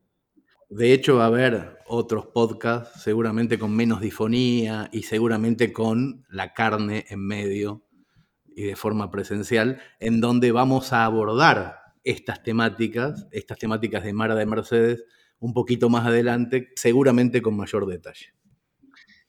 De 0.68 0.92
hecho, 0.92 1.16
va 1.16 1.24
a 1.24 1.28
haber 1.28 1.78
otros 1.86 2.26
podcasts, 2.26 3.02
seguramente 3.02 3.58
con 3.58 3.74
menos 3.74 4.02
difonía 4.02 4.90
y 4.92 5.04
seguramente 5.04 5.72
con 5.72 6.26
la 6.28 6.52
carne 6.52 7.06
en 7.08 7.26
medio 7.26 7.84
y 8.54 8.64
de 8.64 8.76
forma 8.76 9.10
presencial, 9.10 9.80
en 9.98 10.20
donde 10.20 10.52
vamos 10.52 10.92
a 10.92 11.06
abordar 11.06 11.78
estas 12.04 12.42
temáticas, 12.42 13.28
estas 13.30 13.58
temáticas 13.58 14.04
de 14.04 14.12
Mara 14.12 14.34
de 14.34 14.44
Mercedes, 14.44 15.04
un 15.38 15.54
poquito 15.54 15.88
más 15.88 16.06
adelante, 16.06 16.68
seguramente 16.74 17.40
con 17.40 17.56
mayor 17.56 17.86
detalle. 17.86 18.34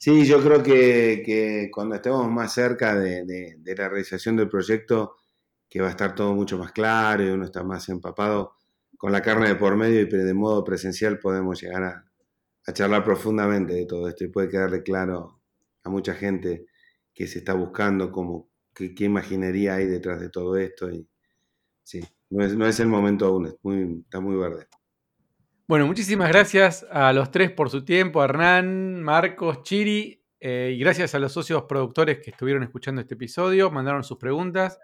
Sí, 0.02 0.26
yo 0.26 0.42
creo 0.42 0.64
que, 0.64 1.70
cuando 1.74 1.96
estemos 1.96 2.30
más 2.32 2.54
cerca 2.54 2.96
de, 2.96 3.58
la 3.66 3.90
realización 3.90 4.38
del 4.38 4.48
proyecto, 4.48 5.18
que 5.70 5.82
va 5.82 5.88
a 5.88 5.92
estar 5.92 6.16
todo 6.16 6.34
mucho 6.34 6.58
más 6.58 6.72
claro 6.72 7.24
y 7.24 7.30
uno 7.30 7.46
está 7.46 7.64
más 7.64 7.90
empapado 7.90 8.56
con 8.98 9.12
la 9.12 9.22
carne 9.22 9.50
de 9.50 9.56
por 9.56 9.76
medio 9.76 10.02
y 10.02 10.06
de 10.06 10.34
modo 10.34 10.64
presencial 10.64 11.20
podemos 11.20 11.62
llegar 11.62 11.84
a, 11.84 12.06
charlar 12.74 13.04
profundamente 13.04 13.74
de 13.74 13.86
todo 13.86 14.08
esto 14.08 14.24
y 14.24 14.28
puede 14.30 14.50
quedarle 14.50 14.84
claro 14.84 15.42
a 15.84 15.90
mucha 15.90 16.14
gente 16.14 16.68
que 17.14 17.28
se 17.28 17.40
está 17.40 17.54
buscando 17.54 18.12
como 18.12 18.50
qué, 18.76 18.94
qué 18.94 19.06
imaginería 19.06 19.76
hay 19.76 19.88
detrás 19.88 20.22
de 20.22 20.30
todo 20.30 20.56
esto 20.58 20.90
y 20.92 21.10
sí, 21.84 22.02
no 22.30 22.68
es, 22.68 22.80
el 22.80 22.88
momento 22.88 23.26
aún, 23.26 23.48
está 24.06 24.20
muy 24.20 24.36
verde. 24.38 24.68
Bueno, 25.70 25.86
muchísimas 25.86 26.30
gracias 26.30 26.84
a 26.92 27.14
los 27.14 27.30
tres 27.30 27.52
por 27.52 27.70
su 27.70 27.86
tiempo, 27.86 28.24
Hernán, 28.24 29.04
Marcos, 29.04 29.62
Chiri, 29.62 30.26
eh, 30.40 30.74
y 30.76 30.80
gracias 30.80 31.14
a 31.14 31.20
los 31.20 31.32
socios 31.32 31.66
productores 31.70 32.18
que 32.24 32.32
estuvieron 32.32 32.64
escuchando 32.64 33.02
este 33.02 33.14
episodio, 33.14 33.70
mandaron 33.70 34.04
sus 34.04 34.18
preguntas. 34.18 34.80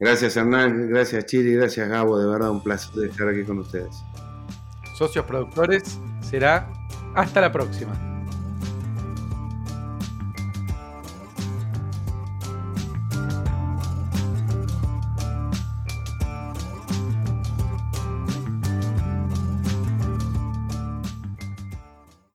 Gracias 0.00 0.36
Hernán, 0.36 0.88
gracias 0.88 1.26
Chiri, 1.26 1.54
gracias 1.54 1.88
Gabo, 1.88 2.18
de 2.18 2.26
verdad 2.26 2.50
un 2.50 2.64
placer 2.64 3.04
estar 3.08 3.28
aquí 3.28 3.44
con 3.44 3.60
ustedes. 3.60 3.94
Socios 4.98 5.24
productores, 5.24 6.00
será 6.20 6.68
hasta 7.14 7.40
la 7.40 7.52
próxima. 7.52 8.15